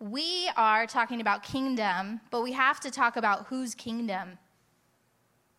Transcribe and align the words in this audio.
we 0.00 0.50
are 0.56 0.86
talking 0.86 1.20
about 1.20 1.42
kingdom, 1.42 2.20
but 2.30 2.42
we 2.42 2.52
have 2.52 2.80
to 2.80 2.90
talk 2.90 3.16
about 3.16 3.46
whose 3.46 3.74
kingdom 3.74 4.38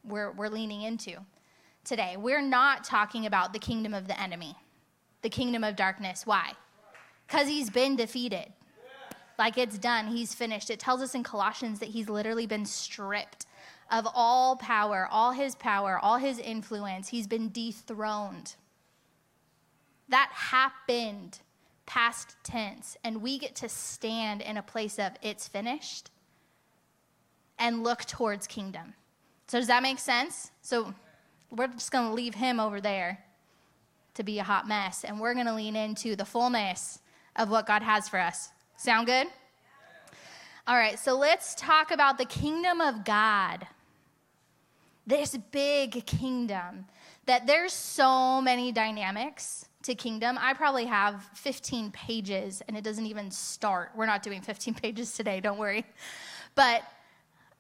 we're, 0.04 0.32
we're 0.32 0.50
leaning 0.50 0.82
into 0.82 1.18
today. 1.84 2.16
We're 2.18 2.42
not 2.42 2.84
talking 2.84 3.26
about 3.26 3.54
the 3.54 3.60
kingdom 3.60 3.94
of 3.94 4.08
the 4.08 4.20
enemy, 4.20 4.56
the 5.22 5.30
kingdom 5.30 5.64
of 5.64 5.76
darkness. 5.76 6.26
Why? 6.26 6.54
Because 7.28 7.48
he's 7.48 7.70
been 7.70 7.96
defeated. 7.96 8.52
Like 9.38 9.58
it's 9.58 9.78
done, 9.78 10.08
he's 10.08 10.34
finished. 10.34 10.70
It 10.70 10.80
tells 10.80 11.02
us 11.02 11.16
in 11.16 11.24
Colossians 11.24 11.80
that 11.80 11.90
he's 11.90 12.08
literally 12.08 12.48
been 12.48 12.66
stripped 12.66 13.46
of 13.92 14.08
all 14.14 14.56
power, 14.56 15.08
all 15.12 15.32
his 15.32 15.56
power, 15.56 16.00
all 16.02 16.18
his 16.18 16.40
influence. 16.40 17.10
He's 17.10 17.28
been 17.28 17.50
dethroned. 17.50 18.56
That 20.10 20.30
happened 20.32 21.40
past 21.86 22.36
tense, 22.44 22.98
and 23.04 23.22
we 23.22 23.38
get 23.38 23.56
to 23.56 23.70
stand 23.70 24.42
in 24.42 24.58
a 24.58 24.62
place 24.62 25.00
of 25.00 25.14
it's 25.22 25.48
finished 25.48 26.12
and 27.60 27.84
look 27.84 28.06
towards 28.06 28.48
kingdom. 28.48 28.94
So, 29.48 29.60
does 29.60 29.68
that 29.68 29.84
make 29.84 30.00
sense? 30.00 30.52
So, 30.62 30.94
we're 31.52 31.68
just 31.68 31.92
going 31.92 32.08
to 32.08 32.14
leave 32.14 32.36
him 32.36 32.60
over 32.60 32.82
there 32.82 33.24
to 34.16 34.24
be 34.24 34.40
a 34.40 34.44
hot 34.44 34.68
mess, 34.68 35.04
and 35.04 35.20
we're 35.20 35.34
going 35.34 35.46
to 35.46 35.54
lean 35.54 35.76
into 35.76 36.16
the 36.16 36.26
fullness 36.26 37.00
of 37.36 37.50
what 37.50 37.68
God 37.68 37.82
has 37.82 38.10
for 38.10 38.20
us. 38.20 38.50
Sound 38.78 39.08
good? 39.08 39.28
All 40.68 40.76
right, 40.76 40.98
so 40.98 41.16
let's 41.16 41.54
talk 41.56 41.92
about 41.92 42.18
the 42.18 42.26
kingdom 42.26 42.82
of 42.82 43.06
God. 43.06 43.68
This 45.06 45.38
big 45.52 46.06
kingdom 46.08 46.86
that 47.28 47.46
there's 47.46 47.74
so 47.74 48.42
many 48.42 48.72
dynamics 48.72 49.66
to 49.86 49.96
kingdom. 49.96 50.38
I 50.40 50.54
probably 50.54 50.86
have 50.86 51.24
15 51.34 51.92
pages 51.92 52.62
and 52.68 52.78
it 52.78 52.84
doesn't 52.84 53.06
even 53.06 53.32
start. 53.32 53.92
We're 53.96 54.06
not 54.06 54.24
doing 54.24 54.42
15 54.42 54.74
pages 54.84 55.14
today, 55.14 55.40
don't 55.40 55.58
worry. 55.58 55.86
But 56.56 56.84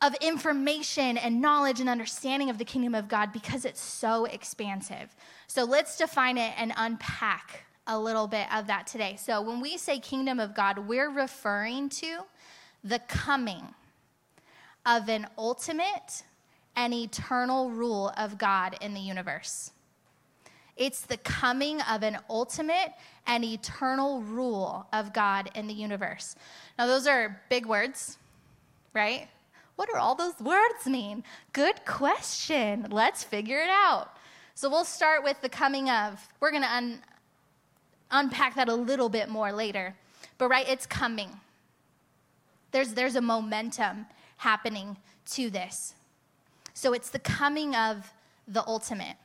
of 0.01 0.13
information 0.15 1.17
and 1.17 1.41
knowledge 1.41 1.79
and 1.79 1.89
understanding 1.89 2.49
of 2.49 2.57
the 2.57 2.65
kingdom 2.65 2.93
of 2.93 3.07
God 3.07 3.31
because 3.31 3.65
it's 3.65 3.81
so 3.81 4.25
expansive. 4.25 5.15
So 5.47 5.63
let's 5.63 5.97
define 5.97 6.37
it 6.37 6.53
and 6.57 6.73
unpack 6.77 7.65
a 7.87 7.97
little 7.97 8.27
bit 8.27 8.47
of 8.53 8.67
that 8.67 8.87
today. 8.87 9.15
So 9.17 9.41
when 9.41 9.61
we 9.61 9.77
say 9.77 9.99
kingdom 9.99 10.39
of 10.39 10.53
God, 10.53 10.79
we're 10.79 11.09
referring 11.09 11.89
to 11.89 12.21
the 12.83 12.99
coming 13.07 13.73
of 14.85 15.09
an 15.09 15.27
ultimate 15.37 16.23
and 16.75 16.93
eternal 16.93 17.71
rule 17.71 18.11
of 18.17 18.37
God 18.37 18.77
in 18.81 18.93
the 18.93 18.99
universe. 18.99 19.71
It's 20.77 21.01
the 21.01 21.17
coming 21.17 21.79
of 21.81 22.03
an 22.03 22.17
ultimate 22.29 22.93
and 23.27 23.43
eternal 23.45 24.21
rule 24.21 24.85
of 24.91 25.13
God 25.13 25.49
in 25.55 25.67
the 25.67 25.73
universe. 25.73 26.35
Now, 26.77 26.85
those 26.85 27.07
are 27.07 27.41
big 27.49 27.65
words, 27.65 28.17
right? 28.93 29.29
What 29.77 29.89
do 29.89 29.97
all 29.97 30.15
those 30.15 30.39
words 30.39 30.85
mean? 30.85 31.23
Good 31.53 31.85
question. 31.85 32.87
Let's 32.89 33.23
figure 33.23 33.59
it 33.59 33.69
out. 33.69 34.09
So, 34.53 34.69
we'll 34.69 34.85
start 34.85 35.23
with 35.23 35.39
the 35.41 35.49
coming 35.49 35.89
of. 35.89 36.27
We're 36.39 36.51
going 36.51 36.63
to 36.63 36.73
un- 36.73 36.99
unpack 38.11 38.55
that 38.55 38.69
a 38.69 38.75
little 38.75 39.09
bit 39.09 39.29
more 39.29 39.51
later. 39.51 39.95
But, 40.37 40.49
right, 40.49 40.67
it's 40.67 40.85
coming. 40.85 41.29
There's, 42.71 42.93
there's 42.93 43.15
a 43.15 43.21
momentum 43.21 44.05
happening 44.37 44.97
to 45.31 45.49
this. 45.49 45.93
So, 46.73 46.93
it's 46.93 47.09
the 47.09 47.19
coming 47.19 47.75
of 47.75 48.11
the 48.47 48.65
ultimate. 48.67 49.15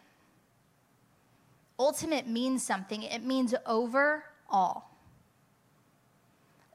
Ultimate 1.81 2.28
means 2.28 2.62
something, 2.62 3.03
it 3.03 3.25
means 3.25 3.55
over 3.64 4.25
all. 4.50 4.95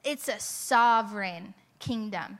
It's 0.04 0.28
a 0.28 0.40
sovereign 0.40 1.54
kingdom, 1.78 2.40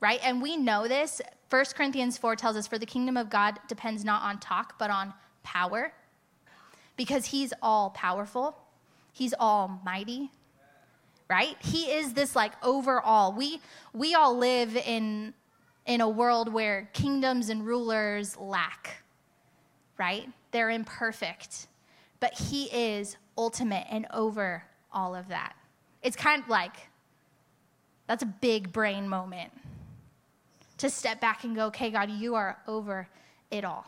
right? 0.00 0.18
And 0.24 0.42
we 0.42 0.56
know 0.56 0.88
this. 0.88 1.22
1 1.48 1.64
Corinthians 1.76 2.18
4 2.18 2.34
tells 2.34 2.56
us, 2.56 2.66
For 2.66 2.76
the 2.76 2.86
kingdom 2.86 3.16
of 3.16 3.30
God 3.30 3.60
depends 3.68 4.04
not 4.04 4.22
on 4.22 4.40
talk, 4.40 4.76
but 4.80 4.90
on 4.90 5.14
power, 5.44 5.92
because 6.96 7.26
he's 7.26 7.52
all 7.62 7.90
powerful, 7.90 8.58
he's 9.12 9.32
almighty, 9.34 10.32
right? 11.30 11.54
He 11.60 11.84
is 11.84 12.14
this 12.14 12.34
like 12.34 12.52
overall. 12.64 13.32
We, 13.32 13.60
we 13.92 14.16
all 14.16 14.36
live 14.36 14.76
in, 14.76 15.34
in 15.86 16.00
a 16.00 16.08
world 16.08 16.52
where 16.52 16.90
kingdoms 16.94 17.48
and 17.48 17.64
rulers 17.64 18.36
lack, 18.36 19.04
right? 19.96 20.28
They're 20.50 20.70
imperfect 20.70 21.68
but 22.26 22.34
He 22.34 22.64
is 22.64 23.16
ultimate 23.38 23.86
and 23.88 24.04
over 24.12 24.64
all 24.92 25.14
of 25.14 25.28
that. 25.28 25.54
It's 26.02 26.16
kind 26.16 26.42
of 26.42 26.48
like 26.48 26.72
that's 28.08 28.24
a 28.24 28.26
big 28.26 28.72
brain 28.72 29.08
moment 29.08 29.52
to 30.78 30.90
step 30.90 31.20
back 31.20 31.44
and 31.44 31.54
go, 31.54 31.66
okay, 31.66 31.88
God, 31.88 32.10
you 32.10 32.34
are 32.34 32.58
over 32.66 33.06
it 33.52 33.64
all. 33.64 33.86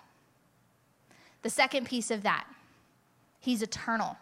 The 1.42 1.50
second 1.50 1.88
piece 1.88 2.12
of 2.12 2.22
that, 2.22 2.46
He's 3.40 3.60
eternal, 3.60 4.16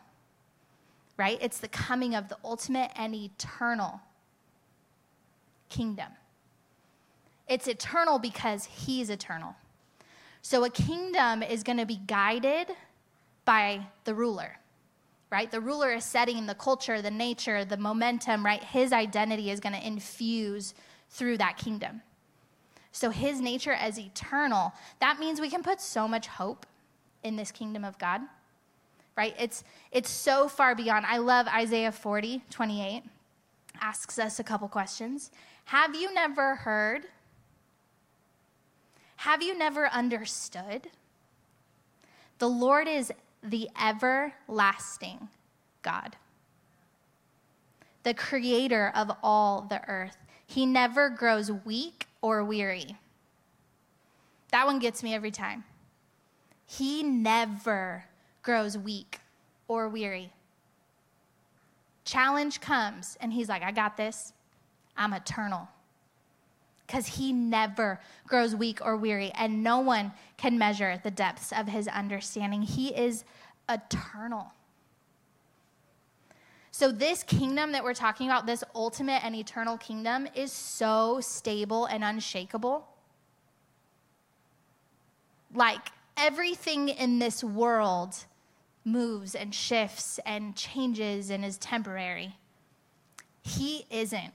right? 1.19 1.37
It's 1.43 1.59
the 1.59 1.69
coming 1.69 2.15
of 2.15 2.31
the 2.31 2.39
ultimate 2.43 2.93
and 2.97 3.15
eternal 3.15 4.01
kingdom. 5.69 6.09
It's 7.49 7.69
eternal 7.69 8.19
because 8.19 8.65
He's 8.65 9.11
eternal. 9.11 9.57
So 10.41 10.65
a 10.65 10.71
kingdom 10.71 11.43
is 11.43 11.63
going 11.63 11.77
to 11.77 11.85
be 11.85 11.97
guided 12.07 12.69
by 13.47 13.87
the 14.05 14.15
ruler, 14.15 14.59
right? 15.31 15.51
The 15.51 15.61
ruler 15.61 15.95
is 15.95 16.05
setting 16.05 16.45
the 16.45 16.55
culture, 16.55 17.01
the 17.01 17.11
nature, 17.11 17.65
the 17.65 17.79
momentum, 17.79 18.45
right? 18.45 18.63
His 18.63 18.93
identity 18.93 19.51
is 19.51 19.61
going 19.61 19.75
to 19.75 19.87
infuse 19.87 20.75
through 21.09 21.39
that 21.39 21.57
kingdom. 21.57 22.03
So 22.93 23.11
his 23.11 23.41
nature 23.41 23.73
as 23.73 23.99
eternal, 23.99 24.75
that 25.01 25.19
means 25.19 25.41
we 25.41 25.51
can 25.51 25.63
put 25.63 25.81
so 25.81 26.07
much 26.07 26.27
hope 26.27 26.67
in 27.23 27.37
this 27.37 27.51
kingdom 27.51 27.85
of 27.85 27.99
God. 27.99 28.21
Right? 29.17 29.35
It's 29.39 29.65
it's 29.93 30.11
so 30.11 30.47
far 30.47 30.75
beyond. 30.75 31.07
I 31.07 31.17
love 31.19 31.47
Isaiah 31.47 31.93
40, 31.93 32.43
28. 32.51 33.03
Asks 33.81 34.19
us 34.19 34.39
a 34.39 34.45
couple 34.45 34.69
questions. 34.69 35.31
Have 35.67 35.95
you 35.95 36.13
never 36.13 36.57
heard? 36.57 37.07
Have 39.17 39.43
you 39.43 39.57
never 39.57 39.89
understood? 39.89 40.89
The 42.39 42.49
Lord 42.49 42.89
is 42.89 43.13
the 43.43 43.69
everlasting 43.81 45.29
God, 45.83 46.17
the 48.03 48.15
creator 48.15 48.93
of 48.95 49.11
all 49.23 49.63
the 49.63 49.87
earth. 49.89 50.17
He 50.47 50.67
never 50.67 51.11
grows 51.11 51.51
weak 51.51 52.07
or 52.23 52.45
weary. 52.45 52.97
That 54.51 54.67
one 54.67 54.79
gets 54.79 55.03
me 55.03 55.15
every 55.15 55.31
time. 55.31 55.65
He 56.67 57.03
never 57.03 58.05
grows 58.43 58.79
weak 58.79 59.21
or 59.69 59.89
weary. 59.89 60.33
Challenge 62.05 62.61
comes, 62.61 63.17
and 63.21 63.33
he's 63.33 63.49
like, 63.49 63.63
I 63.63 63.73
got 63.73 63.97
this. 63.97 64.33
I'm 64.97 65.13
eternal 65.13 65.69
because 66.87 67.07
he 67.07 67.33
never 67.33 68.01
grows 68.27 68.55
weak 68.55 68.81
or 68.85 68.97
weary, 68.97 69.33
and 69.35 69.63
no 69.63 69.81
one 69.81 70.13
can 70.37 70.59
measure 70.59 71.01
the 71.03 71.11
depths 71.11 71.53
of 71.53 71.67
his 71.67 71.89
understanding. 71.89 72.63
He 72.63 72.89
is 72.89 73.25
eternal. 73.69 74.53
So, 76.71 76.93
this 76.93 77.23
kingdom 77.23 77.73
that 77.73 77.83
we're 77.83 77.95
talking 77.95 78.29
about, 78.29 78.47
this 78.47 78.63
ultimate 78.75 79.25
and 79.25 79.35
eternal 79.35 79.79
kingdom, 79.79 80.29
is 80.35 80.53
so 80.53 81.21
stable 81.21 81.87
and 81.87 82.05
unshakable. 82.05 82.87
Like 85.55 85.89
everything 86.17 86.91
in 86.91 87.19
this 87.19 87.43
world 87.43 88.15
moves 88.85 89.35
and 89.35 89.55
shifts 89.55 90.21
and 90.27 90.55
changes 90.55 91.31
and 91.31 91.45
is 91.45 91.57
temporary. 91.59 92.37
He 93.43 93.87
isn't. 93.91 94.33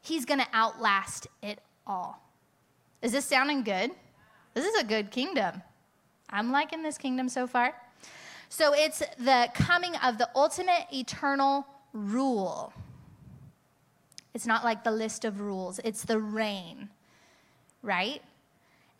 He's 0.00 0.24
going 0.24 0.40
to 0.40 0.46
outlast 0.54 1.26
it 1.42 1.60
all. 1.86 2.20
Is 3.02 3.12
this 3.12 3.24
sounding 3.24 3.62
good? 3.62 3.90
This 4.54 4.64
is 4.64 4.80
a 4.80 4.84
good 4.84 5.10
kingdom. 5.10 5.62
I'm 6.30 6.52
liking 6.52 6.82
this 6.82 6.98
kingdom 6.98 7.28
so 7.28 7.46
far. 7.46 7.74
So 8.48 8.74
it's 8.74 9.02
the 9.18 9.48
coming 9.54 9.94
of 9.96 10.18
the 10.18 10.28
ultimate 10.34 10.86
eternal 10.92 11.66
rule. 11.92 12.72
It's 14.34 14.46
not 14.46 14.64
like 14.64 14.84
the 14.84 14.90
list 14.90 15.24
of 15.24 15.40
rules, 15.40 15.80
it's 15.84 16.04
the 16.04 16.18
reign, 16.18 16.88
right? 17.82 18.22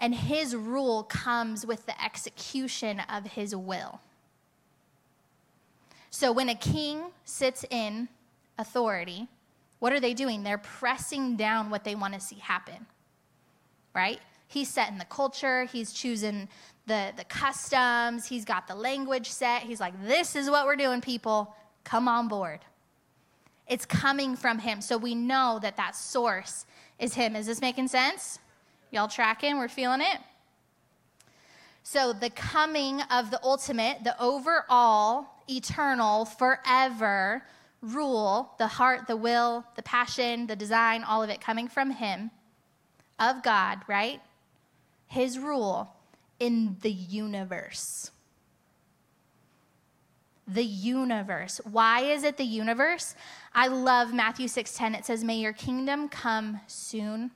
And 0.00 0.14
his 0.14 0.56
rule 0.56 1.02
comes 1.04 1.66
with 1.66 1.86
the 1.86 2.02
execution 2.02 3.00
of 3.08 3.26
his 3.26 3.54
will. 3.54 4.00
So 6.10 6.32
when 6.32 6.48
a 6.48 6.54
king 6.54 7.02
sits 7.24 7.64
in 7.70 8.08
authority, 8.58 9.28
what 9.80 9.92
are 9.92 10.00
they 10.00 10.14
doing? 10.14 10.42
They're 10.44 10.58
pressing 10.58 11.36
down 11.36 11.70
what 11.70 11.84
they 11.84 11.94
want 11.94 12.14
to 12.14 12.20
see 12.20 12.36
happen, 12.36 12.86
right? 13.94 14.20
He's 14.46 14.68
setting 14.68 14.98
the 14.98 15.04
culture, 15.06 15.64
he's 15.64 15.92
choosing 15.92 16.48
the, 16.86 17.12
the 17.16 17.24
customs, 17.24 18.26
he's 18.26 18.44
got 18.44 18.68
the 18.68 18.74
language 18.74 19.28
set. 19.28 19.62
He's 19.62 19.80
like, 19.80 19.94
this 20.06 20.36
is 20.36 20.50
what 20.50 20.66
we're 20.66 20.76
doing, 20.76 21.00
people. 21.00 21.54
Come 21.84 22.08
on 22.08 22.28
board. 22.28 22.60
It's 23.66 23.86
coming 23.86 24.36
from 24.36 24.58
him. 24.58 24.80
So 24.80 24.98
we 24.98 25.14
know 25.14 25.58
that 25.62 25.76
that 25.76 25.96
source 25.96 26.66
is 26.98 27.14
him. 27.14 27.36
Is 27.36 27.46
this 27.46 27.60
making 27.60 27.88
sense? 27.88 28.38
Y'all 28.90 29.08
tracking? 29.08 29.56
We're 29.58 29.68
feeling 29.68 30.00
it? 30.00 30.18
So 31.82 32.12
the 32.12 32.30
coming 32.30 33.00
of 33.02 33.30
the 33.30 33.40
ultimate, 33.42 34.04
the 34.04 34.20
overall, 34.20 35.26
eternal, 35.48 36.24
forever 36.24 37.42
rule, 37.82 38.54
the 38.58 38.66
heart, 38.66 39.06
the 39.06 39.16
will, 39.16 39.64
the 39.76 39.82
passion, 39.82 40.46
the 40.46 40.56
design, 40.56 41.04
all 41.04 41.22
of 41.22 41.30
it 41.30 41.40
coming 41.40 41.68
from 41.68 41.90
him, 41.90 42.30
of 43.18 43.42
God, 43.42 43.80
right? 43.86 44.20
His 45.06 45.38
rule 45.38 45.94
in 46.38 46.76
the 46.80 46.92
universe 46.92 48.10
the 50.52 50.64
universe. 50.64 51.60
Why 51.64 52.02
is 52.02 52.24
it 52.24 52.36
the 52.36 52.44
universe? 52.44 53.14
I 53.54 53.68
love 53.68 54.12
Matthew 54.12 54.48
6:10. 54.48 54.94
It 54.94 55.06
says, 55.06 55.22
"May 55.22 55.36
your 55.36 55.52
kingdom 55.52 56.08
come 56.08 56.60
soon. 56.66 57.30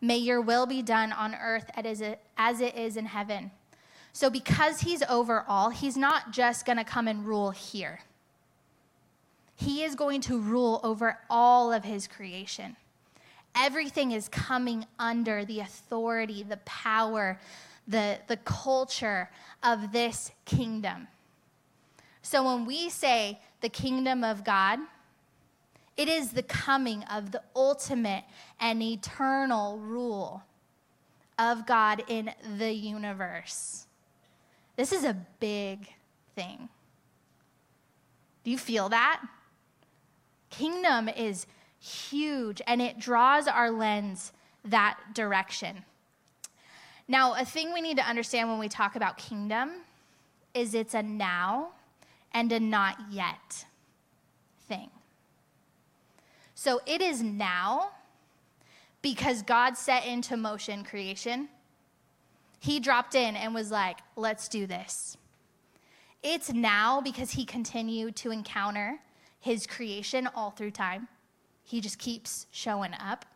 May 0.00 0.18
your 0.18 0.40
will 0.40 0.66
be 0.66 0.82
done 0.82 1.12
on 1.12 1.34
earth 1.34 1.70
as 1.74 2.00
it 2.00 2.74
is 2.76 2.96
in 2.96 3.06
heaven." 3.06 3.50
So 4.12 4.30
because 4.30 4.80
he's 4.80 5.02
over 5.04 5.44
all, 5.48 5.70
he's 5.70 5.96
not 5.96 6.30
just 6.30 6.64
going 6.64 6.78
to 6.78 6.84
come 6.84 7.08
and 7.08 7.26
rule 7.26 7.50
here. 7.50 8.02
He 9.64 9.82
is 9.82 9.94
going 9.94 10.20
to 10.22 10.38
rule 10.38 10.78
over 10.84 11.18
all 11.30 11.72
of 11.72 11.84
his 11.84 12.06
creation. 12.06 12.76
Everything 13.56 14.12
is 14.12 14.28
coming 14.28 14.84
under 14.98 15.44
the 15.46 15.60
authority, 15.60 16.42
the 16.42 16.58
power, 16.58 17.40
the, 17.88 18.18
the 18.26 18.36
culture 18.36 19.30
of 19.62 19.90
this 19.90 20.32
kingdom. 20.44 21.08
So 22.20 22.44
when 22.44 22.66
we 22.66 22.90
say 22.90 23.40
the 23.62 23.70
kingdom 23.70 24.22
of 24.22 24.44
God, 24.44 24.80
it 25.96 26.08
is 26.08 26.32
the 26.32 26.42
coming 26.42 27.02
of 27.04 27.30
the 27.30 27.40
ultimate 27.56 28.24
and 28.60 28.82
eternal 28.82 29.78
rule 29.78 30.42
of 31.38 31.66
God 31.66 32.02
in 32.06 32.32
the 32.58 32.72
universe. 32.72 33.86
This 34.76 34.92
is 34.92 35.04
a 35.04 35.16
big 35.40 35.88
thing. 36.34 36.68
Do 38.42 38.50
you 38.50 38.58
feel 38.58 38.90
that? 38.90 39.22
Kingdom 40.58 41.08
is 41.08 41.46
huge 41.80 42.62
and 42.66 42.80
it 42.80 42.98
draws 42.98 43.46
our 43.48 43.70
lens 43.70 44.32
that 44.64 44.98
direction. 45.14 45.84
Now, 47.06 47.34
a 47.34 47.44
thing 47.44 47.72
we 47.72 47.80
need 47.80 47.98
to 47.98 48.08
understand 48.08 48.48
when 48.48 48.58
we 48.58 48.68
talk 48.68 48.96
about 48.96 49.18
kingdom 49.18 49.70
is 50.54 50.74
it's 50.74 50.94
a 50.94 51.02
now 51.02 51.70
and 52.32 52.50
a 52.52 52.60
not 52.60 52.96
yet 53.10 53.66
thing. 54.68 54.90
So 56.54 56.80
it 56.86 57.02
is 57.02 57.22
now 57.22 57.90
because 59.02 59.42
God 59.42 59.76
set 59.76 60.06
into 60.06 60.36
motion 60.36 60.82
creation. 60.84 61.48
He 62.60 62.80
dropped 62.80 63.14
in 63.14 63.36
and 63.36 63.54
was 63.54 63.70
like, 63.70 63.98
let's 64.16 64.48
do 64.48 64.66
this. 64.66 65.16
It's 66.22 66.50
now 66.50 67.02
because 67.02 67.32
he 67.32 67.44
continued 67.44 68.16
to 68.16 68.30
encounter 68.30 68.98
his 69.44 69.66
creation 69.66 70.26
all 70.34 70.50
through 70.50 70.70
time. 70.70 71.06
He 71.62 71.82
just 71.82 71.98
keeps 71.98 72.46
showing 72.50 72.94
up. 72.98 73.26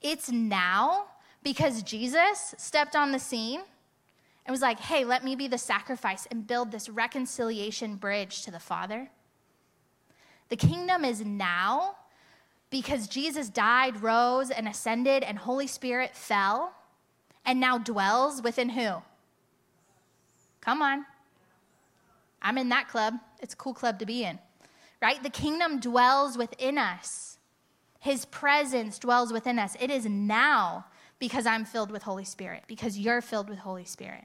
It's 0.00 0.30
now 0.30 1.06
because 1.42 1.82
Jesus 1.82 2.54
stepped 2.56 2.94
on 2.94 3.10
the 3.10 3.18
scene 3.18 3.62
and 4.46 4.52
was 4.52 4.62
like, 4.62 4.78
hey, 4.78 5.04
let 5.04 5.24
me 5.24 5.34
be 5.34 5.48
the 5.48 5.58
sacrifice 5.58 6.28
and 6.30 6.46
build 6.46 6.70
this 6.70 6.88
reconciliation 6.88 7.96
bridge 7.96 8.42
to 8.42 8.52
the 8.52 8.60
Father. 8.60 9.10
The 10.50 10.56
kingdom 10.56 11.04
is 11.04 11.24
now 11.24 11.96
because 12.70 13.08
Jesus 13.08 13.48
died, 13.48 14.00
rose, 14.00 14.50
and 14.50 14.68
ascended, 14.68 15.24
and 15.24 15.36
Holy 15.36 15.66
Spirit 15.66 16.14
fell 16.14 16.72
and 17.44 17.58
now 17.58 17.76
dwells 17.76 18.40
within 18.40 18.68
who? 18.68 19.02
Come 20.60 20.80
on. 20.80 21.06
I'm 22.40 22.56
in 22.56 22.68
that 22.68 22.88
club. 22.88 23.14
It's 23.40 23.54
a 23.54 23.56
cool 23.56 23.74
club 23.74 23.98
to 23.98 24.06
be 24.06 24.22
in, 24.22 24.38
right? 25.00 25.22
The 25.22 25.30
kingdom 25.30 25.80
dwells 25.80 26.36
within 26.36 26.78
us. 26.78 27.38
His 28.00 28.24
presence 28.26 28.98
dwells 28.98 29.32
within 29.32 29.58
us. 29.58 29.76
It 29.80 29.90
is 29.90 30.06
now 30.06 30.86
because 31.18 31.46
I'm 31.46 31.64
filled 31.64 31.90
with 31.90 32.02
Holy 32.02 32.24
Spirit, 32.24 32.64
because 32.68 32.98
you're 32.98 33.20
filled 33.20 33.48
with 33.48 33.58
Holy 33.58 33.84
Spirit. 33.84 34.24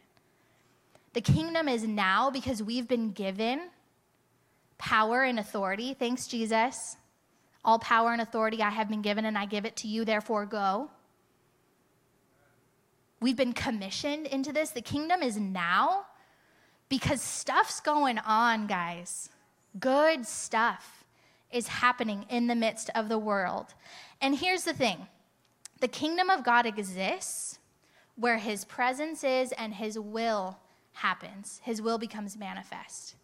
The 1.13 1.21
kingdom 1.21 1.67
is 1.67 1.83
now 1.83 2.29
because 2.29 2.61
we've 2.61 2.87
been 2.87 3.11
given 3.11 3.69
power 4.77 5.23
and 5.23 5.39
authority. 5.39 5.93
Thanks, 5.93 6.27
Jesus. 6.27 6.97
All 7.65 7.79
power 7.79 8.11
and 8.11 8.21
authority 8.21 8.61
I 8.61 8.69
have 8.69 8.89
been 8.89 9.01
given, 9.01 9.25
and 9.25 9.37
I 9.37 9.45
give 9.45 9.65
it 9.65 9.75
to 9.77 9.87
you, 9.87 10.05
therefore 10.05 10.45
go. 10.45 10.91
We've 13.21 13.37
been 13.37 13.53
commissioned 13.53 14.27
into 14.27 14.51
this. 14.51 14.71
The 14.71 14.81
kingdom 14.81 15.23
is 15.23 15.37
now 15.37 16.07
because 16.89 17.21
stuff's 17.21 17.79
going 17.79 18.19
on, 18.19 18.67
guys. 18.67 19.29
Good 19.79 20.25
stuff 20.25 21.03
is 21.51 21.67
happening 21.67 22.25
in 22.29 22.47
the 22.47 22.55
midst 22.55 22.89
of 22.95 23.09
the 23.09 23.17
world. 23.17 23.73
And 24.21 24.35
here's 24.35 24.63
the 24.63 24.73
thing 24.73 25.07
the 25.79 25.87
kingdom 25.87 26.29
of 26.29 26.43
God 26.43 26.65
exists 26.65 27.59
where 28.15 28.37
his 28.37 28.65
presence 28.65 29.23
is 29.23 29.51
and 29.53 29.73
his 29.73 29.97
will 29.97 30.59
happens, 30.93 31.59
his 31.63 31.81
will 31.81 31.97
becomes 31.97 32.37
manifest. 32.37 33.15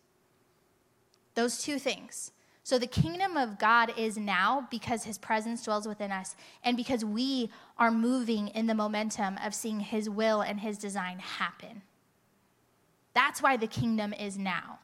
Those 1.36 1.62
two 1.62 1.80
things. 1.80 2.32
So 2.64 2.78
the 2.78 2.88
kingdom 2.88 3.38
of 3.38 3.58
God 3.58 3.94
is 3.98 4.18
now 4.18 4.68
because 4.70 5.04
his 5.04 5.18
presence 5.18 5.64
dwells 5.64 5.88
within 5.88 6.12
us 6.12 6.36
and 6.64 6.78
because 6.78 7.04
we 7.04 7.50
are 7.78 7.90
moving 7.90 8.50
in 8.50 8.68
the 8.68 8.76
momentum 8.76 9.40
of 9.44 9.56
seeing 9.56 9.80
his 9.80 10.10
will 10.10 10.42
and 10.42 10.60
his 10.60 10.78
design 10.78 11.20
happen. 11.20 11.82
That's 13.14 13.42
why 13.42 13.58
the 13.58 13.68
kingdom 13.68 14.14
is 14.14 14.38
now. 14.38 14.80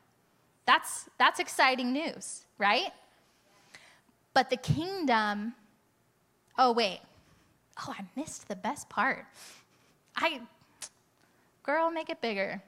That's 0.66 1.10
that's 1.18 1.40
exciting 1.40 1.94
news, 1.94 2.46
right? 2.58 2.92
But 4.34 4.50
the 4.50 4.58
kingdom 4.58 5.54
Oh 6.58 6.72
wait. 6.72 7.02
Oh, 7.82 7.94
I 7.98 8.06
missed 8.16 8.48
the 8.48 8.56
best 8.56 8.88
part. 8.88 9.26
I 10.16 10.42
girl, 11.64 11.92
make 11.92 12.10
it 12.10 12.22
bigger 12.22 12.62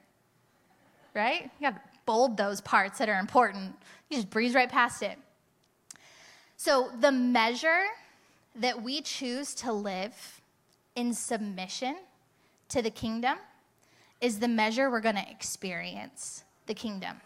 right? 1.18 1.50
You 1.58 1.70
got 1.70 1.76
to 1.76 1.80
bold 2.06 2.36
those 2.36 2.60
parts 2.60 2.98
that 2.98 3.08
are 3.08 3.18
important. 3.18 3.74
You 4.08 4.16
just 4.16 4.30
breeze 4.30 4.54
right 4.54 4.70
past 4.70 5.02
it. 5.02 5.18
So, 6.56 6.90
the 7.00 7.12
measure 7.12 7.84
that 8.56 8.82
we 8.82 9.00
choose 9.00 9.54
to 9.56 9.72
live 9.72 10.40
in 10.96 11.12
submission 11.12 11.96
to 12.70 12.82
the 12.82 12.90
kingdom 12.90 13.38
is 14.20 14.40
the 14.40 14.48
measure 14.48 14.90
we're 14.90 15.00
going 15.00 15.14
to 15.14 15.30
experience 15.30 16.44
the 16.66 16.74
kingdom. 16.74 17.20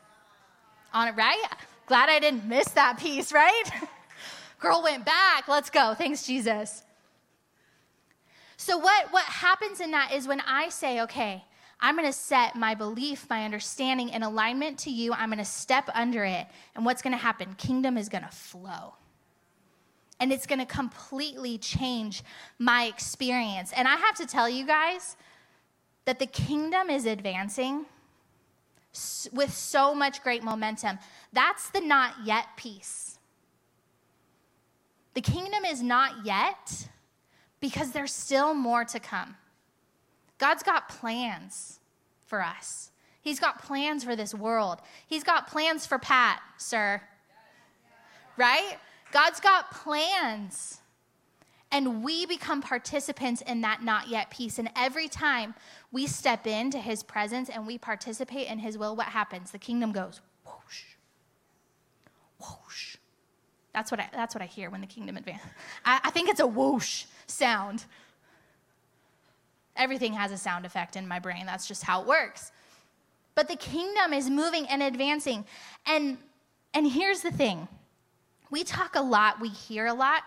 On 0.92 1.08
it, 1.08 1.16
right? 1.16 1.42
Glad 1.86 2.08
I 2.08 2.18
didn't 2.18 2.46
miss 2.46 2.68
that 2.68 2.98
piece, 2.98 3.32
right? 3.32 3.64
Girl 4.60 4.82
went 4.82 5.04
back. 5.04 5.48
Let's 5.48 5.70
go. 5.70 5.94
Thanks, 5.94 6.24
Jesus. 6.24 6.82
So, 8.56 8.78
what, 8.78 9.12
what 9.12 9.24
happens 9.24 9.80
in 9.80 9.90
that 9.90 10.12
is 10.12 10.28
when 10.28 10.40
I 10.46 10.68
say, 10.68 11.00
okay, 11.02 11.44
I'm 11.80 11.96
going 11.96 12.06
to 12.06 12.12
set 12.12 12.54
my 12.54 12.76
belief, 12.76 13.26
my 13.28 13.44
understanding 13.44 14.10
in 14.10 14.22
alignment 14.22 14.78
to 14.80 14.90
you. 14.90 15.12
I'm 15.12 15.30
going 15.30 15.38
to 15.38 15.44
step 15.44 15.90
under 15.94 16.24
it. 16.24 16.46
And 16.76 16.84
what's 16.84 17.02
going 17.02 17.12
to 17.12 17.18
happen? 17.18 17.54
Kingdom 17.58 17.98
is 17.98 18.08
going 18.08 18.22
to 18.22 18.30
flow. 18.30 18.94
And 20.20 20.32
it's 20.32 20.46
going 20.46 20.60
to 20.60 20.66
completely 20.66 21.58
change 21.58 22.22
my 22.60 22.84
experience. 22.84 23.72
And 23.74 23.88
I 23.88 23.96
have 23.96 24.14
to 24.16 24.26
tell 24.26 24.48
you 24.48 24.64
guys 24.64 25.16
that 26.04 26.20
the 26.20 26.26
kingdom 26.26 26.88
is 26.88 27.04
advancing 27.04 27.86
with 29.32 29.52
so 29.52 29.94
much 29.94 30.22
great 30.22 30.42
momentum. 30.42 30.98
That's 31.32 31.70
the 31.70 31.80
not 31.80 32.14
yet 32.24 32.46
piece. 32.56 33.18
The 35.14 35.20
kingdom 35.20 35.64
is 35.64 35.82
not 35.82 36.24
yet 36.24 36.88
because 37.60 37.92
there's 37.92 38.12
still 38.12 38.54
more 38.54 38.84
to 38.84 39.00
come. 39.00 39.36
God's 40.38 40.62
got 40.62 40.88
plans 40.88 41.80
for 42.26 42.42
us. 42.42 42.90
He's 43.20 43.38
got 43.38 43.62
plans 43.62 44.02
for 44.02 44.16
this 44.16 44.34
world. 44.34 44.80
He's 45.06 45.22
got 45.22 45.46
plans 45.46 45.86
for 45.86 45.98
Pat, 45.98 46.40
sir. 46.58 47.00
Right? 48.36 48.76
God's 49.12 49.38
got 49.40 49.70
plans. 49.70 50.81
And 51.72 52.04
we 52.04 52.26
become 52.26 52.60
participants 52.60 53.40
in 53.40 53.62
that 53.62 53.82
not 53.82 54.08
yet 54.08 54.30
piece. 54.30 54.58
And 54.58 54.68
every 54.76 55.08
time 55.08 55.54
we 55.90 56.06
step 56.06 56.46
into 56.46 56.78
his 56.78 57.02
presence 57.02 57.48
and 57.48 57.66
we 57.66 57.78
participate 57.78 58.46
in 58.48 58.58
his 58.58 58.76
will, 58.76 58.94
what 58.94 59.06
happens? 59.06 59.50
The 59.50 59.58
kingdom 59.58 59.90
goes 59.90 60.20
whoosh, 60.44 60.82
whoosh. 62.38 62.96
That's 63.72 63.90
what 63.90 64.00
I, 64.00 64.10
that's 64.12 64.34
what 64.34 64.42
I 64.42 64.46
hear 64.46 64.68
when 64.68 64.82
the 64.82 64.86
kingdom 64.86 65.16
advances. 65.16 65.48
I, 65.82 66.00
I 66.04 66.10
think 66.10 66.28
it's 66.28 66.40
a 66.40 66.46
whoosh 66.46 67.06
sound. 67.26 67.86
Everything 69.74 70.12
has 70.12 70.30
a 70.30 70.36
sound 70.36 70.66
effect 70.66 70.94
in 70.94 71.08
my 71.08 71.18
brain. 71.18 71.46
That's 71.46 71.66
just 71.66 71.82
how 71.82 72.02
it 72.02 72.06
works. 72.06 72.52
But 73.34 73.48
the 73.48 73.56
kingdom 73.56 74.12
is 74.12 74.28
moving 74.28 74.66
and 74.66 74.82
advancing. 74.82 75.46
And, 75.86 76.18
and 76.74 76.86
here's 76.86 77.22
the 77.22 77.30
thing 77.30 77.66
We 78.50 78.62
talk 78.62 78.94
a 78.94 79.00
lot, 79.00 79.40
we 79.40 79.48
hear 79.48 79.86
a 79.86 79.94
lot 79.94 80.24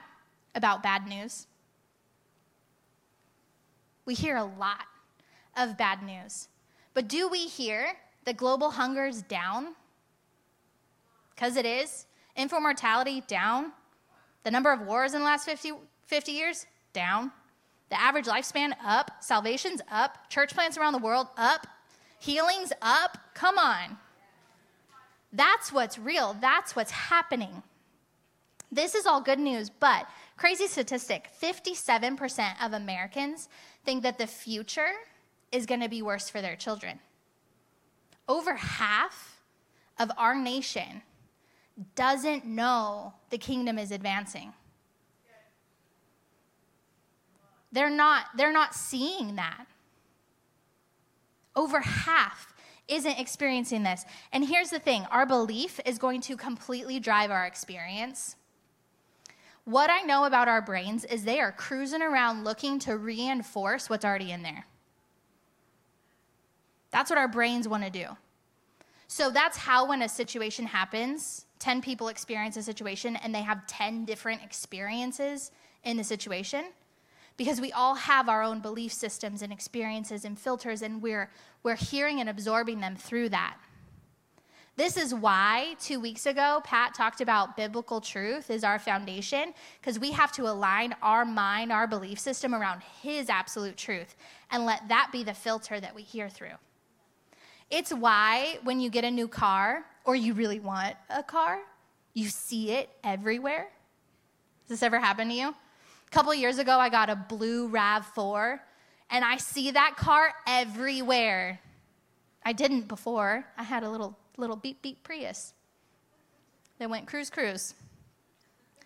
about 0.56 0.82
bad 0.82 1.08
news. 1.08 1.48
We 4.06 4.14
hear 4.14 4.38
a 4.38 4.44
lot 4.44 4.86
of 5.58 5.78
bad 5.78 6.02
news. 6.02 6.48
But 6.94 7.08
do 7.08 7.28
we 7.28 7.48
hear 7.48 7.94
that 8.26 8.38
global 8.38 8.72
hunger 8.72 9.06
is 9.06 9.22
down? 9.24 9.76
Because 11.34 11.58
it 11.58 11.66
is. 11.66 12.06
Infant 12.36 12.62
mortality 12.62 13.22
down. 13.28 13.72
The 14.44 14.52
number 14.52 14.72
of 14.72 14.82
wars 14.82 15.14
in 15.14 15.20
the 15.20 15.26
last 15.26 15.46
50, 15.46 15.74
50 16.08 16.32
years 16.32 16.66
down. 16.94 17.32
The 17.90 18.00
average 18.00 18.26
lifespan 18.26 18.74
up. 18.84 19.12
Salvation's 19.20 19.82
up. 19.92 20.30
Church 20.30 20.54
plants 20.54 20.78
around 20.78 20.94
the 20.94 21.00
world 21.00 21.28
up. 21.38 21.68
Healing's 22.20 22.72
up. 22.82 23.18
Come 23.34 23.58
on. 23.58 23.98
That's 25.34 25.72
what's 25.72 26.00
real. 26.00 26.36
That's 26.40 26.76
what's 26.76 26.92
happening. 26.92 27.62
This 28.72 28.96
is 28.96 29.06
all 29.06 29.22
good 29.22 29.40
news, 29.40 29.70
but 29.70 30.08
crazy 30.38 30.68
statistic 30.68 31.30
57% 31.42 32.66
of 32.66 32.74
Americans 32.74 33.50
think 33.84 34.04
that 34.04 34.18
the 34.18 34.28
future 34.28 34.92
is 35.52 35.66
going 35.66 35.82
to 35.82 35.90
be 35.90 36.02
worse 36.02 36.30
for 36.30 36.42
their 36.42 36.56
children. 36.56 37.00
Over 38.28 38.56
half 38.56 39.42
of 40.00 40.12
our 40.18 40.36
nation 40.36 41.02
doesn't 41.96 42.46
know 42.46 43.14
the 43.30 43.38
kingdom 43.38 43.78
is 43.78 43.92
advancing. 43.92 44.54
They're 47.72 47.90
not, 47.90 48.26
they're 48.38 48.54
not 48.54 48.74
seeing 48.74 49.36
that. 49.36 49.66
Over 51.56 51.82
half 51.82 52.54
isn't 52.88 53.20
experiencing 53.20 53.84
this. 53.84 54.06
And 54.32 54.46
here's 54.46 54.70
the 54.70 54.80
thing 54.80 55.06
our 55.12 55.26
belief 55.26 55.80
is 55.86 55.98
going 55.98 56.22
to 56.22 56.38
completely 56.38 57.00
drive 57.00 57.32
our 57.32 57.46
experience. 57.46 58.36
What 59.66 59.90
I 59.90 60.02
know 60.02 60.26
about 60.26 60.48
our 60.48 60.62
brains 60.62 61.06
is 61.06 61.24
they 61.24 61.40
are 61.40 61.52
cruising 61.52 62.02
around 62.02 62.44
looking 62.44 62.80
to 62.80 62.98
reinforce 62.98 63.90
what's 63.90 64.06
already 64.06 64.32
in 64.32 64.44
there. 64.44 64.66
That's 66.92 67.10
what 67.10 67.18
our 67.18 67.28
brains 67.28 67.68
want 67.68 67.84
to 67.84 67.90
do. 67.90 68.06
So 69.08 69.30
that's 69.30 69.58
how, 69.58 69.90
when 69.90 70.02
a 70.02 70.10
situation 70.10 70.68
happens, 70.68 71.46
10 71.60 71.82
people 71.82 72.08
experience 72.08 72.58
a 72.58 72.64
situation 72.64 73.16
and 73.16 73.34
they 73.34 73.42
have 73.42 73.66
10 73.68 74.06
different 74.06 74.44
experiences 74.44 75.52
in 75.84 75.98
the 75.98 76.04
situation 76.04 76.66
because 77.38 77.60
we 77.60 77.72
all 77.72 77.96
have 77.96 78.30
our 78.30 78.44
own 78.44 78.60
belief 78.60 78.94
systems 78.94 79.42
and 79.42 79.52
experiences 79.52 80.26
and 80.26 80.40
filters, 80.40 80.82
and 80.82 81.02
we're, 81.02 81.30
we're 81.64 81.76
hearing 81.76 82.20
and 82.20 82.30
absorbing 82.30 82.80
them 82.80 82.96
through 82.96 83.30
that. 83.30 83.58
This 84.78 84.98
is 84.98 85.16
why 85.16 85.78
two 85.80 86.02
weeks 86.02 86.26
ago, 86.26 86.60
Pat 86.66 86.94
talked 86.94 87.22
about 87.22 87.56
biblical 87.56 88.02
truth 88.02 88.50
is 88.50 88.66
our 88.66 88.78
foundation, 88.78 89.54
because 89.80 90.00
we 90.00 90.12
have 90.12 90.34
to 90.34 90.50
align 90.50 90.94
our 91.02 91.24
mind, 91.24 91.72
our 91.72 91.88
belief 91.88 92.20
system 92.20 92.54
around 92.54 92.82
His 93.02 93.30
absolute 93.30 93.78
truth, 93.78 94.18
and 94.52 94.66
let 94.66 94.86
that 94.90 95.12
be 95.14 95.24
the 95.24 95.34
filter 95.34 95.80
that 95.80 95.96
we 95.96 96.02
hear 96.02 96.28
through. 96.28 96.58
It's 97.72 97.94
why 97.94 98.60
when 98.64 98.82
you 98.82 98.90
get 98.90 99.06
a 99.06 99.12
new 99.12 99.30
car, 99.30 99.86
or 100.04 100.14
you 100.14 100.34
really 100.34 100.60
want 100.60 100.96
a 101.10 101.24
car, 101.24 101.60
you 102.14 102.28
see 102.28 102.72
it 102.72 102.90
everywhere. 103.02 103.70
Has 104.64 104.70
this 104.70 104.84
ever 104.84 105.00
happened 105.00 105.32
to 105.32 105.38
you? 105.38 105.48
A 105.50 106.12
couple 106.12 106.34
years 106.36 106.58
ago, 106.58 106.78
I 106.80 106.90
got 106.90 107.10
a 107.10 107.16
blue 107.16 107.70
RAV4, 107.70 108.60
and 109.10 109.24
I 109.24 109.38
see 109.38 109.72
that 109.72 109.96
car 109.96 110.34
everywhere. 110.46 111.62
I 112.44 112.52
didn't 112.52 112.90
before. 112.90 113.46
I 113.58 113.64
had 113.64 113.84
a 113.84 113.90
little 113.90 114.18
little 114.38 114.56
beep 114.56 114.82
beep 114.82 115.04
Prius 115.04 115.54
that 116.80 116.90
went 116.90 117.08
cruise 117.08 117.30
cruise. 117.30 117.74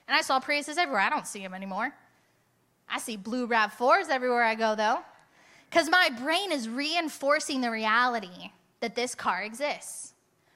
And 0.08 0.16
I 0.16 0.22
saw 0.22 0.40
Priuses 0.40 0.78
everywhere. 0.78 1.02
I 1.02 1.10
don't 1.10 1.28
see 1.28 1.42
them 1.42 1.54
anymore. 1.54 1.94
I 2.90 3.00
see 3.00 3.16
blue 3.16 3.48
RAV4s 3.48 4.10
everywhere 4.10 4.44
I 4.44 4.56
go, 4.56 4.76
though, 4.76 5.00
because 5.70 5.90
my 5.90 6.10
brain 6.20 6.52
is 6.52 6.68
reinforcing 6.68 7.62
the 7.62 7.70
reality 7.70 8.52
that 8.80 8.96
this 8.96 9.14
car 9.14 9.44
exists. 9.44 10.14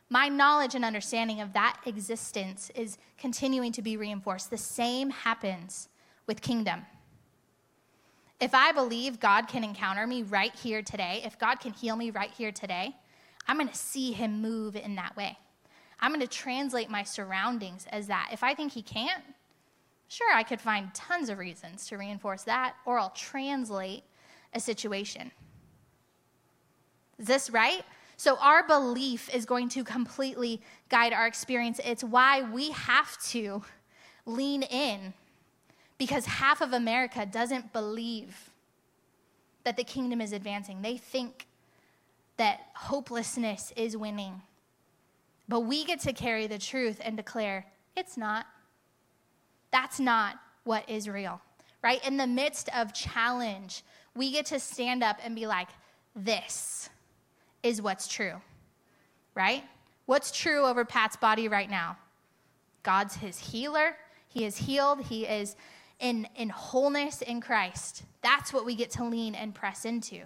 My 0.09 0.29
knowledge 0.29 0.75
and 0.75 0.83
understanding 0.83 1.41
of 1.41 1.53
that 1.53 1.79
existence 1.85 2.71
is 2.75 2.97
continuing 3.17 3.71
to 3.73 3.81
be 3.81 3.97
reinforced. 3.97 4.49
The 4.49 4.57
same 4.57 5.09
happens 5.09 5.89
with 6.27 6.41
kingdom. 6.41 6.81
If 8.39 8.53
I 8.53 8.71
believe 8.71 9.19
God 9.19 9.47
can 9.47 9.63
encounter 9.63 10.05
me 10.05 10.23
right 10.23 10.53
here 10.55 10.81
today, 10.81 11.21
if 11.23 11.37
God 11.39 11.59
can 11.59 11.73
heal 11.73 11.95
me 11.95 12.09
right 12.09 12.31
here 12.31 12.51
today, 12.51 12.95
I'm 13.47 13.57
going 13.57 13.69
to 13.69 13.75
see 13.75 14.11
him 14.11 14.41
move 14.41 14.75
in 14.75 14.95
that 14.95 15.15
way. 15.15 15.37
I'm 15.99 16.11
going 16.11 16.21
to 16.21 16.27
translate 16.27 16.89
my 16.89 17.03
surroundings 17.03 17.87
as 17.91 18.07
that. 18.07 18.29
If 18.31 18.43
I 18.43 18.53
think 18.53 18.73
he 18.73 18.81
can't, 18.81 19.23
sure, 20.07 20.33
I 20.33 20.43
could 20.43 20.61
find 20.61 20.93
tons 20.93 21.29
of 21.29 21.37
reasons 21.37 21.87
to 21.87 21.97
reinforce 21.97 22.43
that, 22.43 22.75
or 22.85 22.99
I'll 22.99 23.11
translate 23.11 24.03
a 24.53 24.59
situation. 24.59 25.31
Is 27.17 27.27
this 27.27 27.49
right? 27.49 27.83
So, 28.17 28.37
our 28.37 28.65
belief 28.65 29.33
is 29.33 29.45
going 29.45 29.69
to 29.69 29.83
completely 29.83 30.61
guide 30.89 31.13
our 31.13 31.25
experience. 31.25 31.79
It's 31.83 32.03
why 32.03 32.41
we 32.41 32.71
have 32.71 33.17
to 33.29 33.63
lean 34.25 34.63
in 34.63 35.13
because 35.97 36.25
half 36.25 36.61
of 36.61 36.73
America 36.73 37.25
doesn't 37.25 37.73
believe 37.73 38.49
that 39.63 39.77
the 39.77 39.83
kingdom 39.83 40.21
is 40.21 40.33
advancing. 40.33 40.81
They 40.81 40.97
think 40.97 41.47
that 42.37 42.61
hopelessness 42.73 43.71
is 43.75 43.95
winning. 43.95 44.41
But 45.47 45.61
we 45.61 45.85
get 45.85 45.99
to 46.01 46.13
carry 46.13 46.47
the 46.47 46.57
truth 46.57 46.99
and 47.03 47.17
declare 47.17 47.65
it's 47.95 48.17
not. 48.17 48.45
That's 49.71 49.99
not 49.99 50.39
what 50.63 50.89
is 50.89 51.09
real, 51.09 51.41
right? 51.83 52.05
In 52.05 52.17
the 52.17 52.27
midst 52.27 52.69
of 52.75 52.93
challenge, 52.93 53.83
we 54.15 54.31
get 54.31 54.45
to 54.47 54.59
stand 54.59 55.03
up 55.03 55.17
and 55.23 55.35
be 55.35 55.47
like, 55.47 55.67
this 56.15 56.89
is 57.63 57.81
what's 57.81 58.07
true, 58.07 58.41
right? 59.35 59.63
What's 60.05 60.31
true 60.31 60.65
over 60.65 60.85
Pat's 60.85 61.15
body 61.15 61.47
right 61.47 61.69
now? 61.69 61.97
God's 62.83 63.15
his 63.15 63.39
healer. 63.39 63.95
He 64.27 64.45
is 64.45 64.57
healed. 64.57 65.01
He 65.01 65.25
is 65.25 65.55
in, 65.99 66.27
in 66.35 66.49
wholeness 66.49 67.21
in 67.21 67.41
Christ. 67.41 68.03
That's 68.21 68.53
what 68.53 68.65
we 68.65 68.75
get 68.75 68.91
to 68.91 69.05
lean 69.05 69.35
and 69.35 69.55
press 69.55 69.85
into 69.85 70.23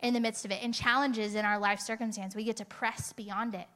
in 0.00 0.14
the 0.14 0.20
midst 0.20 0.44
of 0.44 0.50
it. 0.50 0.62
In 0.62 0.72
challenges 0.72 1.34
in 1.34 1.44
our 1.44 1.58
life 1.58 1.80
circumstance, 1.80 2.34
we 2.34 2.44
get 2.44 2.56
to 2.58 2.64
press 2.64 3.12
beyond 3.12 3.54
it 3.54 3.66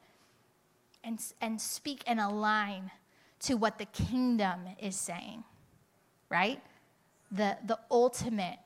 and, 1.03 1.21
and 1.41 1.61
speak 1.61 2.03
and 2.07 2.21
align 2.21 2.91
to 3.41 3.55
what 3.55 3.79
the 3.79 3.87
kingdom 3.87 4.61
is 4.79 4.97
saying, 4.97 5.45
right? 6.29 6.61
The, 7.33 7.57
the 7.67 7.79
ultimate 7.91 8.59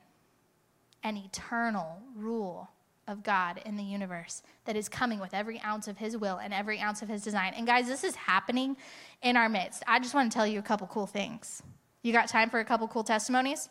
and 1.03 1.17
eternal 1.17 1.99
rule 2.15 2.69
of 3.07 3.23
God 3.23 3.61
in 3.65 3.77
the 3.77 3.83
universe 3.83 4.41
that 4.65 4.75
is 4.75 4.89
coming 4.89 5.19
with 5.19 5.33
every 5.33 5.61
ounce 5.61 5.87
of 5.87 5.97
His 5.97 6.17
will 6.17 6.37
and 6.37 6.53
every 6.53 6.79
ounce 6.79 7.01
of 7.01 7.07
His 7.07 7.21
design. 7.21 7.53
And 7.55 7.67
guys, 7.67 7.87
this 7.87 8.03
is 8.03 8.15
happening 8.15 8.75
in 9.21 9.37
our 9.37 9.47
midst. 9.47 9.83
I 9.87 9.99
just 9.99 10.13
want 10.13 10.31
to 10.31 10.35
tell 10.35 10.47
you 10.47 10.59
a 10.59 10.63
couple 10.63 10.87
cool 10.87 11.05
things. 11.05 11.61
You 12.01 12.11
got 12.11 12.27
time 12.27 12.49
for 12.49 12.59
a 12.59 12.65
couple 12.65 12.87
cool 12.87 13.03
testimonies? 13.03 13.69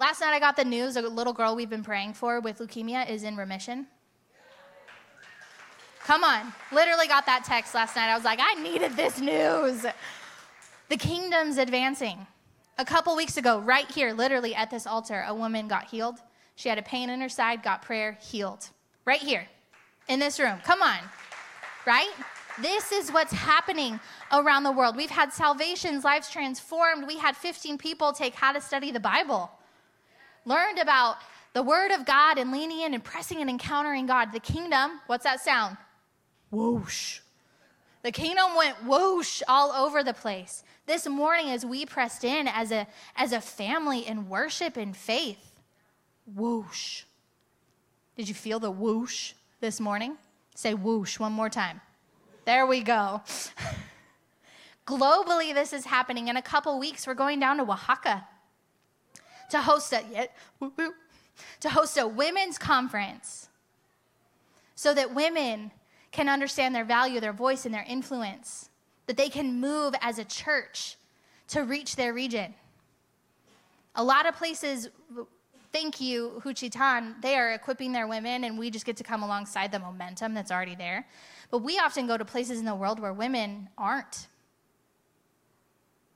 Last 0.00 0.22
night 0.22 0.32
I 0.32 0.40
got 0.40 0.56
the 0.56 0.64
news 0.64 0.96
a 0.96 1.02
little 1.02 1.34
girl 1.34 1.54
we've 1.54 1.68
been 1.68 1.84
praying 1.84 2.14
for 2.14 2.40
with 2.40 2.58
leukemia 2.58 3.08
is 3.10 3.22
in 3.22 3.36
remission. 3.36 3.86
Come 6.04 6.24
on. 6.24 6.54
Literally 6.72 7.06
got 7.06 7.26
that 7.26 7.44
text 7.44 7.74
last 7.74 7.96
night. 7.96 8.08
I 8.08 8.14
was 8.14 8.24
like, 8.24 8.38
I 8.40 8.54
needed 8.62 8.96
this 8.96 9.20
news. 9.20 9.84
The 10.88 10.96
kingdom's 10.96 11.58
advancing. 11.58 12.26
A 12.78 12.84
couple 12.84 13.14
weeks 13.14 13.36
ago, 13.36 13.60
right 13.60 13.88
here, 13.90 14.14
literally 14.14 14.54
at 14.54 14.70
this 14.70 14.86
altar, 14.86 15.22
a 15.28 15.34
woman 15.34 15.68
got 15.68 15.84
healed. 15.84 16.18
She 16.56 16.70
had 16.70 16.78
a 16.78 16.82
pain 16.82 17.10
in 17.10 17.20
her 17.20 17.28
side, 17.28 17.62
got 17.62 17.82
prayer, 17.82 18.16
healed. 18.22 18.70
Right 19.04 19.20
here 19.20 19.46
in 20.08 20.18
this 20.18 20.40
room. 20.40 20.60
Come 20.64 20.80
on. 20.80 20.98
Right? 21.86 22.10
This 22.62 22.90
is 22.90 23.12
what's 23.12 23.32
happening 23.32 24.00
around 24.32 24.62
the 24.62 24.72
world. 24.72 24.96
We've 24.96 25.10
had 25.10 25.30
salvations, 25.30 26.04
lives 26.04 26.30
transformed. 26.30 27.06
We 27.06 27.18
had 27.18 27.36
15 27.36 27.76
people 27.76 28.14
take 28.14 28.34
how 28.34 28.52
to 28.54 28.62
study 28.62 28.90
the 28.90 29.00
Bible 29.00 29.50
learned 30.44 30.78
about 30.78 31.16
the 31.52 31.62
Word 31.62 31.90
of 31.90 32.06
God 32.06 32.38
and 32.38 32.52
leaning 32.52 32.80
in 32.80 32.94
and 32.94 33.02
pressing 33.02 33.40
and 33.40 33.50
encountering 33.50 34.06
God. 34.06 34.32
The 34.32 34.40
kingdom, 34.40 35.00
what's 35.06 35.24
that 35.24 35.40
sound? 35.40 35.76
Whoosh. 36.50 37.20
The 38.02 38.12
kingdom 38.12 38.56
went 38.56 38.84
whoosh 38.84 39.42
all 39.48 39.72
over 39.72 40.02
the 40.02 40.14
place. 40.14 40.62
This 40.86 41.06
morning, 41.06 41.50
as 41.50 41.66
we 41.66 41.84
pressed 41.84 42.24
in 42.24 42.48
as 42.48 42.72
a, 42.72 42.86
as 43.14 43.32
a 43.32 43.40
family 43.40 44.06
in 44.06 44.28
worship 44.28 44.76
and 44.76 44.96
faith, 44.96 45.60
whoosh. 46.34 47.04
Did 48.16 48.28
you 48.28 48.34
feel 48.34 48.58
the 48.58 48.70
whoosh 48.70 49.34
this 49.60 49.80
morning? 49.80 50.16
Say 50.54 50.74
whoosh 50.74 51.18
one 51.18 51.32
more 51.32 51.50
time. 51.50 51.80
There 52.44 52.66
we 52.66 52.80
go. 52.80 53.22
Globally, 54.86 55.54
this 55.54 55.72
is 55.72 55.84
happening. 55.84 56.28
In 56.28 56.36
a 56.36 56.42
couple 56.42 56.78
weeks, 56.78 57.06
we're 57.06 57.14
going 57.14 57.38
down 57.38 57.58
to 57.58 57.62
Oaxaca 57.62 58.26
to 59.50 59.60
host 59.60 59.92
a 59.92 60.28
to 61.60 61.70
host 61.70 61.96
a 61.98 62.06
women's 62.06 62.58
conference 62.58 63.48
so 64.74 64.94
that 64.94 65.14
women 65.14 65.70
can 66.10 66.28
understand 66.28 66.74
their 66.74 66.84
value, 66.84 67.20
their 67.20 67.32
voice, 67.32 67.64
and 67.64 67.74
their 67.74 67.84
influence. 67.86 68.70
that 69.10 69.16
they 69.16 69.28
can 69.28 69.60
move 69.60 69.92
as 70.02 70.20
a 70.20 70.24
church 70.24 70.94
to 71.48 71.64
reach 71.64 71.96
their 71.96 72.14
region. 72.14 72.54
A 73.96 74.04
lot 74.04 74.24
of 74.24 74.36
places, 74.36 74.88
thank 75.72 76.00
you, 76.00 76.40
Juchitán, 76.44 77.20
they 77.20 77.34
are 77.34 77.50
equipping 77.50 77.90
their 77.90 78.06
women, 78.06 78.44
and 78.44 78.56
we 78.56 78.70
just 78.70 78.86
get 78.86 78.96
to 78.98 79.02
come 79.02 79.24
alongside 79.24 79.72
the 79.72 79.80
momentum 79.80 80.32
that's 80.32 80.52
already 80.52 80.76
there. 80.76 81.08
But 81.50 81.58
we 81.58 81.76
often 81.76 82.06
go 82.06 82.16
to 82.16 82.24
places 82.24 82.60
in 82.60 82.64
the 82.64 82.74
world 82.76 83.00
where 83.00 83.12
women 83.12 83.68
aren't. 83.76 84.28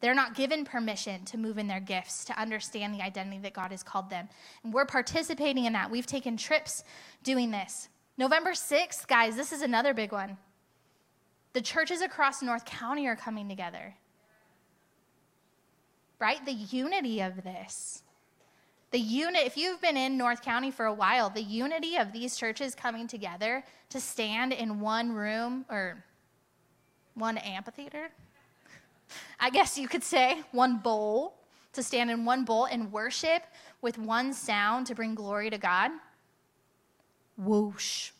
They're 0.04 0.12
not 0.12 0.34
given 0.34 0.66
permission 0.66 1.24
to 1.24 1.38
move 1.38 1.56
in 1.56 1.66
their 1.66 1.80
gifts, 1.80 2.26
to 2.26 2.38
understand 2.38 2.92
the 2.94 3.00
identity 3.00 3.38
that 3.38 3.54
God 3.54 3.70
has 3.70 3.82
called 3.82 4.10
them. 4.10 4.28
And 4.62 4.70
we're 4.70 4.84
participating 4.84 5.64
in 5.64 5.72
that. 5.72 5.90
We've 5.90 6.04
taken 6.04 6.36
trips 6.36 6.84
doing 7.22 7.50
this. 7.50 7.88
November 8.18 8.50
6th, 8.50 9.06
guys, 9.06 9.34
this 9.34 9.50
is 9.50 9.62
another 9.62 9.94
big 9.94 10.12
one. 10.12 10.36
The 11.54 11.62
churches 11.62 12.02
across 12.02 12.42
North 12.42 12.66
County 12.66 13.06
are 13.06 13.16
coming 13.16 13.48
together. 13.48 13.94
Right? 16.18 16.44
The 16.44 16.52
unity 16.52 17.22
of 17.22 17.42
this. 17.42 18.02
The 18.90 19.00
unit, 19.00 19.46
if 19.46 19.56
you've 19.56 19.80
been 19.80 19.96
in 19.96 20.18
North 20.18 20.42
County 20.42 20.70
for 20.70 20.84
a 20.84 20.92
while, 20.92 21.30
the 21.30 21.42
unity 21.42 21.96
of 21.96 22.12
these 22.12 22.36
churches 22.36 22.74
coming 22.74 23.08
together 23.08 23.64
to 23.88 24.00
stand 24.00 24.52
in 24.52 24.80
one 24.80 25.12
room 25.12 25.64
or 25.70 26.04
one 27.14 27.38
amphitheater, 27.38 28.10
I 29.40 29.50
guess 29.50 29.78
you 29.78 29.88
could 29.88 30.04
say, 30.04 30.42
one 30.52 30.78
bowl, 30.78 31.34
to 31.74 31.82
stand 31.82 32.10
in 32.10 32.24
one 32.24 32.44
bowl 32.44 32.66
and 32.66 32.90
worship 32.92 33.42
with 33.82 33.98
one 33.98 34.32
sound 34.32 34.86
to 34.86 34.94
bring 34.94 35.14
glory 35.14 35.50
to 35.50 35.58
God. 35.58 35.90
Whoosh. 37.36 38.10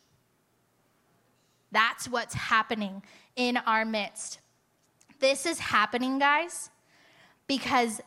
That's 1.72 2.08
what's 2.08 2.34
happening 2.34 3.02
in 3.36 3.56
our 3.56 3.84
midst. 3.84 4.38
This 5.20 5.46
is 5.46 5.58
happening, 5.58 6.18
guys, 6.18 6.70
because 7.46 8.00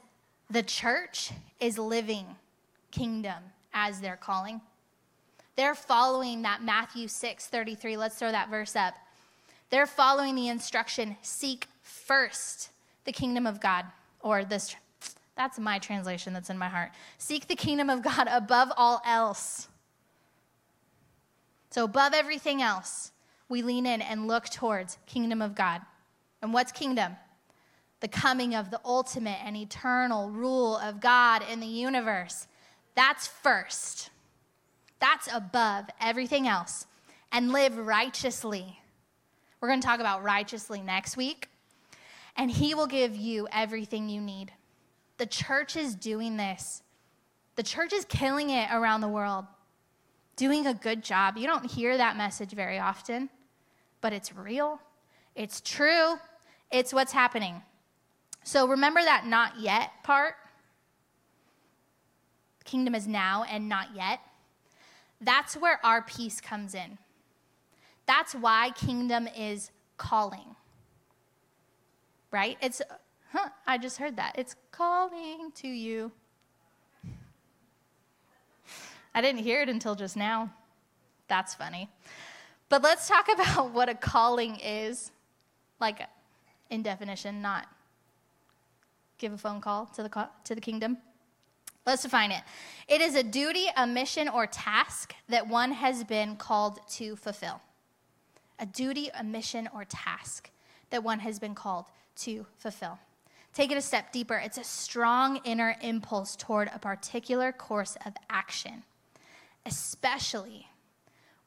the 0.49 0.63
church 0.63 1.31
is 1.59 1.77
living 1.77 2.25
kingdom 2.91 3.43
as 3.73 3.99
they're 3.99 4.17
calling. 4.17 4.61
They're 5.55 5.75
following 5.75 6.43
that 6.43 6.61
Matthew 6.61 7.07
6 7.07 7.47
33. 7.47 7.97
Let's 7.97 8.15
throw 8.15 8.31
that 8.31 8.49
verse 8.49 8.75
up. 8.75 8.93
They're 9.69 9.87
following 9.87 10.35
the 10.35 10.47
instruction 10.47 11.17
seek 11.21 11.67
first 11.81 12.69
the 13.07 13.11
kingdom 13.13 13.47
of 13.47 13.59
God, 13.59 13.85
or 14.19 14.43
this, 14.43 14.75
that's 15.35 15.57
my 15.57 15.79
translation 15.79 16.33
that's 16.33 16.51
in 16.51 16.57
my 16.57 16.67
heart. 16.67 16.91
Seek 17.17 17.47
the 17.47 17.55
kingdom 17.55 17.89
of 17.89 18.03
God 18.03 18.27
above 18.29 18.69
all 18.77 19.01
else. 19.05 19.69
So, 21.71 21.85
above 21.85 22.13
everything 22.13 22.61
else, 22.61 23.11
we 23.49 23.61
lean 23.61 23.85
in 23.85 24.01
and 24.01 24.27
look 24.27 24.49
towards 24.49 24.97
kingdom 25.07 25.41
of 25.41 25.55
God. 25.55 25.81
And 26.41 26.53
what's 26.53 26.71
kingdom? 26.71 27.15
The 28.01 28.09
coming 28.09 28.53
of 28.53 28.69
the 28.69 28.81
ultimate 28.85 29.39
and 29.43 29.55
eternal 29.55 30.29
rule 30.29 30.77
of 30.77 30.99
God 30.99 31.43
in 31.49 31.61
the 31.61 31.65
universe. 31.65 32.47
That's 32.95 33.27
first. 33.27 34.09
That's 34.99 35.29
above 35.33 35.85
everything 36.01 36.47
else. 36.47 36.85
And 37.31 37.51
live 37.51 37.77
righteously. 37.77 38.79
We're 39.61 39.69
going 39.69 39.81
to 39.81 39.87
talk 39.87 39.99
about 39.99 40.23
righteously 40.23 40.81
next 40.81 41.15
week 41.15 41.49
and 42.37 42.51
He 42.51 42.75
will 42.75 42.87
give 42.87 43.15
you 43.15 43.47
everything 43.51 44.07
you 44.09 44.21
need. 44.21 44.51
The 45.17 45.25
church 45.25 45.75
is 45.75 45.95
doing 45.95 46.37
this. 46.37 46.83
The 47.55 47.63
church 47.63 47.91
is 47.91 48.05
killing 48.05 48.51
it 48.51 48.69
around 48.71 49.01
the 49.01 49.07
world, 49.07 49.45
doing 50.35 50.67
a 50.67 50.73
good 50.75 51.03
job. 51.03 51.37
You 51.37 51.47
don't 51.47 51.65
hear 51.69 51.97
that 51.97 52.15
message 52.15 52.51
very 52.51 52.77
often, 52.77 53.29
but 53.99 54.13
it's 54.13 54.35
real, 54.35 54.79
it's 55.35 55.59
true, 55.59 56.15
it's 56.71 56.93
what's 56.93 57.11
happening. 57.11 57.63
So 58.43 58.67
remember 58.67 59.01
that 59.01 59.25
not 59.25 59.59
yet 59.59 59.89
part. 60.03 60.35
Kingdom 62.63 62.93
is 62.93 63.07
now 63.07 63.43
and 63.49 63.67
not 63.67 63.87
yet. 63.95 64.19
That's 65.19 65.57
where 65.57 65.79
our 65.83 66.03
peace 66.03 66.39
comes 66.39 66.75
in. 66.75 66.99
That's 68.05 68.33
why 68.35 68.71
kingdom 68.75 69.27
is 69.35 69.71
calling 69.97 70.55
right? 72.31 72.57
It's, 72.61 72.81
huh, 73.31 73.49
I 73.65 73.77
just 73.77 73.97
heard 73.97 74.17
that. 74.17 74.35
It's 74.37 74.55
calling 74.71 75.51
to 75.55 75.67
you. 75.67 76.11
I 79.13 79.21
didn't 79.21 79.41
hear 79.41 79.61
it 79.61 79.69
until 79.69 79.95
just 79.95 80.15
now. 80.15 80.53
That's 81.27 81.55
funny. 81.55 81.89
But 82.69 82.83
let's 82.83 83.07
talk 83.07 83.27
about 83.33 83.71
what 83.71 83.89
a 83.89 83.95
calling 83.95 84.59
is, 84.59 85.11
like 85.79 86.01
in 86.69 86.83
definition, 86.83 87.41
not 87.41 87.67
give 89.17 89.33
a 89.33 89.37
phone 89.37 89.61
call 89.61 89.87
to 89.87 90.03
the, 90.03 90.29
to 90.43 90.55
the 90.55 90.61
kingdom. 90.61 90.97
Let's 91.85 92.03
define 92.03 92.31
it. 92.31 92.41
It 92.89 92.99
is 92.99 93.15
a 93.15 93.23
duty, 93.23 93.67
a 93.77 93.87
mission, 93.87 94.27
or 94.27 94.45
task 94.45 95.15
that 95.29 95.47
one 95.47 95.71
has 95.71 96.03
been 96.03 96.35
called 96.35 96.79
to 96.91 97.15
fulfill. 97.15 97.61
A 98.59 98.65
duty, 98.65 99.09
a 99.17 99.23
mission, 99.23 99.69
or 99.73 99.85
task 99.85 100.49
that 100.89 101.03
one 101.03 101.19
has 101.19 101.39
been 101.39 101.55
called 101.55 101.85
to 102.17 102.45
fulfill. 102.57 102.99
Take 103.53 103.71
it 103.71 103.77
a 103.77 103.81
step 103.81 104.11
deeper. 104.11 104.35
It's 104.35 104.57
a 104.57 104.63
strong 104.63 105.37
inner 105.43 105.75
impulse 105.81 106.35
toward 106.35 106.69
a 106.73 106.79
particular 106.79 107.51
course 107.51 107.97
of 108.05 108.13
action, 108.29 108.83
especially 109.65 110.67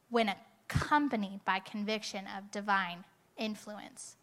when 0.09 0.33
accompanied 0.69 1.39
by 1.45 1.59
conviction 1.59 2.25
of 2.37 2.51
divine 2.51 3.05
influence. 3.37 4.17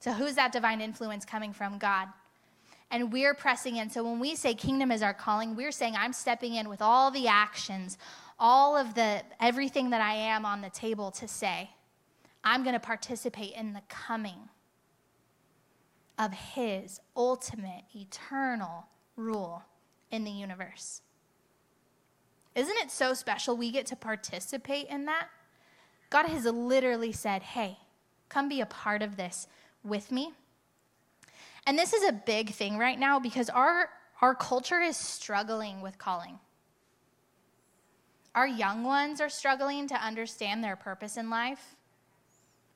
So, 0.00 0.12
who's 0.12 0.34
that 0.34 0.50
divine 0.50 0.80
influence 0.80 1.24
coming 1.24 1.52
from? 1.52 1.78
God. 1.78 2.08
And 2.90 3.12
we're 3.12 3.34
pressing 3.34 3.76
in. 3.76 3.90
So, 3.90 4.02
when 4.02 4.18
we 4.18 4.34
say 4.34 4.54
kingdom 4.54 4.90
is 4.90 5.02
our 5.02 5.14
calling, 5.14 5.54
we're 5.54 5.72
saying 5.72 5.94
I'm 5.96 6.12
stepping 6.12 6.54
in 6.54 6.68
with 6.68 6.82
all 6.82 7.10
the 7.10 7.28
actions, 7.28 7.96
all 8.38 8.76
of 8.76 8.94
the 8.94 9.22
everything 9.38 9.90
that 9.90 10.00
I 10.00 10.14
am 10.14 10.44
on 10.44 10.62
the 10.62 10.70
table 10.70 11.10
to 11.12 11.28
say, 11.28 11.70
I'm 12.42 12.62
going 12.62 12.74
to 12.74 12.80
participate 12.80 13.52
in 13.54 13.72
the 13.72 13.82
coming 13.88 14.48
of 16.20 16.32
His 16.34 17.00
ultimate, 17.16 17.84
eternal 17.94 18.86
rule 19.16 19.64
in 20.10 20.22
the 20.22 20.30
universe. 20.30 21.00
Isn't 22.54 22.76
it 22.76 22.90
so 22.90 23.14
special 23.14 23.56
we 23.56 23.70
get 23.70 23.86
to 23.86 23.96
participate 23.96 24.86
in 24.88 25.06
that? 25.06 25.28
God 26.10 26.26
has 26.26 26.44
literally 26.44 27.12
said, 27.12 27.42
hey, 27.42 27.78
come 28.28 28.48
be 28.48 28.60
a 28.60 28.66
part 28.66 29.00
of 29.00 29.16
this 29.16 29.46
with 29.82 30.12
me. 30.12 30.32
And 31.66 31.78
this 31.78 31.94
is 31.94 32.06
a 32.06 32.12
big 32.12 32.50
thing 32.50 32.76
right 32.76 32.98
now 32.98 33.18
because 33.18 33.48
our, 33.48 33.88
our 34.20 34.34
culture 34.34 34.80
is 34.80 34.96
struggling 34.96 35.80
with 35.80 35.96
calling. 35.96 36.38
Our 38.34 38.46
young 38.46 38.84
ones 38.84 39.20
are 39.20 39.28
struggling 39.30 39.88
to 39.88 39.94
understand 39.94 40.62
their 40.62 40.76
purpose 40.76 41.16
in 41.16 41.30
life. 41.30 41.76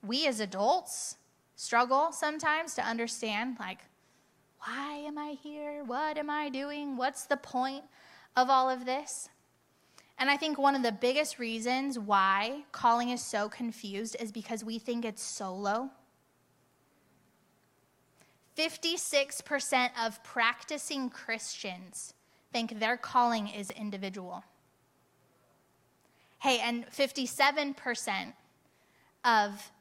We 0.02 0.26
as 0.26 0.40
adults 0.40 1.16
struggle 1.56 2.12
sometimes 2.12 2.74
to 2.74 2.82
understand, 2.82 3.56
like, 3.58 3.80
why 4.58 4.94
am 5.06 5.18
I 5.18 5.36
here? 5.42 5.84
What 5.84 6.16
am 6.18 6.30
I 6.30 6.48
doing? 6.48 6.96
What's 6.96 7.26
the 7.26 7.36
point 7.36 7.84
of 8.36 8.48
all 8.48 8.70
of 8.70 8.86
this? 8.86 9.28
And 10.18 10.30
I 10.30 10.36
think 10.36 10.58
one 10.58 10.74
of 10.74 10.82
the 10.82 10.92
biggest 10.92 11.38
reasons 11.38 11.98
why 11.98 12.64
calling 12.72 13.10
is 13.10 13.22
so 13.22 13.48
confused 13.48 14.16
is 14.20 14.30
because 14.30 14.64
we 14.64 14.78
think 14.78 15.04
it's 15.04 15.22
solo. 15.22 15.90
56% 18.56 19.90
of 20.00 20.22
practicing 20.22 21.10
Christians 21.10 22.14
think 22.52 22.78
their 22.78 22.96
calling 22.96 23.48
is 23.48 23.70
individual. 23.72 24.44
Hey, 26.38 26.60
and 26.60 26.86
57% 26.86 28.32
of 29.24 29.72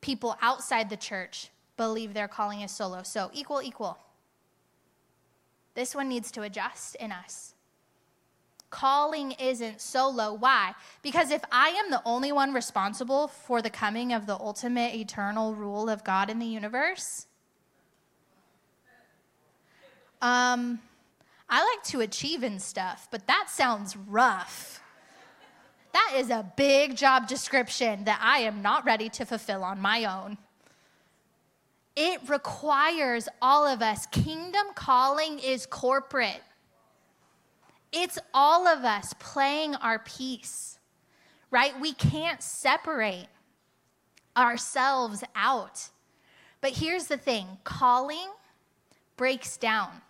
people 0.00 0.36
outside 0.40 0.90
the 0.90 0.96
church 0.96 1.50
believe 1.76 2.14
their 2.14 2.28
calling 2.28 2.60
is 2.60 2.70
solo. 2.70 3.02
So 3.02 3.30
equal, 3.32 3.62
equal. 3.62 3.98
This 5.74 5.94
one 5.94 6.08
needs 6.08 6.30
to 6.32 6.42
adjust 6.42 6.96
in 6.96 7.12
us. 7.12 7.54
Calling 8.70 9.32
isn't 9.32 9.80
solo. 9.80 10.32
Why? 10.32 10.74
Because 11.02 11.30
if 11.30 11.42
I 11.50 11.70
am 11.70 11.90
the 11.90 12.02
only 12.04 12.32
one 12.32 12.52
responsible 12.52 13.28
for 13.28 13.62
the 13.62 13.70
coming 13.70 14.12
of 14.12 14.26
the 14.26 14.34
ultimate 14.34 14.94
eternal 14.94 15.54
rule 15.54 15.88
of 15.88 16.04
God 16.04 16.30
in 16.30 16.38
the 16.38 16.46
universe, 16.46 17.26
um, 20.22 20.80
I 21.48 21.64
like 21.64 21.82
to 21.84 22.00
achieve 22.00 22.44
in 22.44 22.60
stuff, 22.60 23.08
but 23.10 23.26
that 23.26 23.46
sounds 23.48 23.96
rough. 23.96 24.79
That 25.92 26.14
is 26.16 26.30
a 26.30 26.50
big 26.56 26.96
job 26.96 27.28
description 27.28 28.04
that 28.04 28.20
I 28.22 28.38
am 28.40 28.62
not 28.62 28.84
ready 28.84 29.08
to 29.10 29.24
fulfill 29.24 29.64
on 29.64 29.80
my 29.80 30.04
own. 30.04 30.38
It 31.96 32.20
requires 32.28 33.28
all 33.42 33.66
of 33.66 33.82
us. 33.82 34.06
Kingdom 34.06 34.66
calling 34.74 35.38
is 35.38 35.66
corporate, 35.66 36.42
it's 37.92 38.18
all 38.32 38.68
of 38.68 38.84
us 38.84 39.12
playing 39.18 39.74
our 39.76 39.98
piece, 39.98 40.78
right? 41.50 41.78
We 41.80 41.92
can't 41.92 42.42
separate 42.42 43.26
ourselves 44.36 45.24
out 45.34 45.90
But 46.60 46.72
here's 46.72 47.06
the 47.06 47.16
thing 47.16 47.46
calling 47.64 48.28
breaks 49.16 49.56
down 49.56 50.02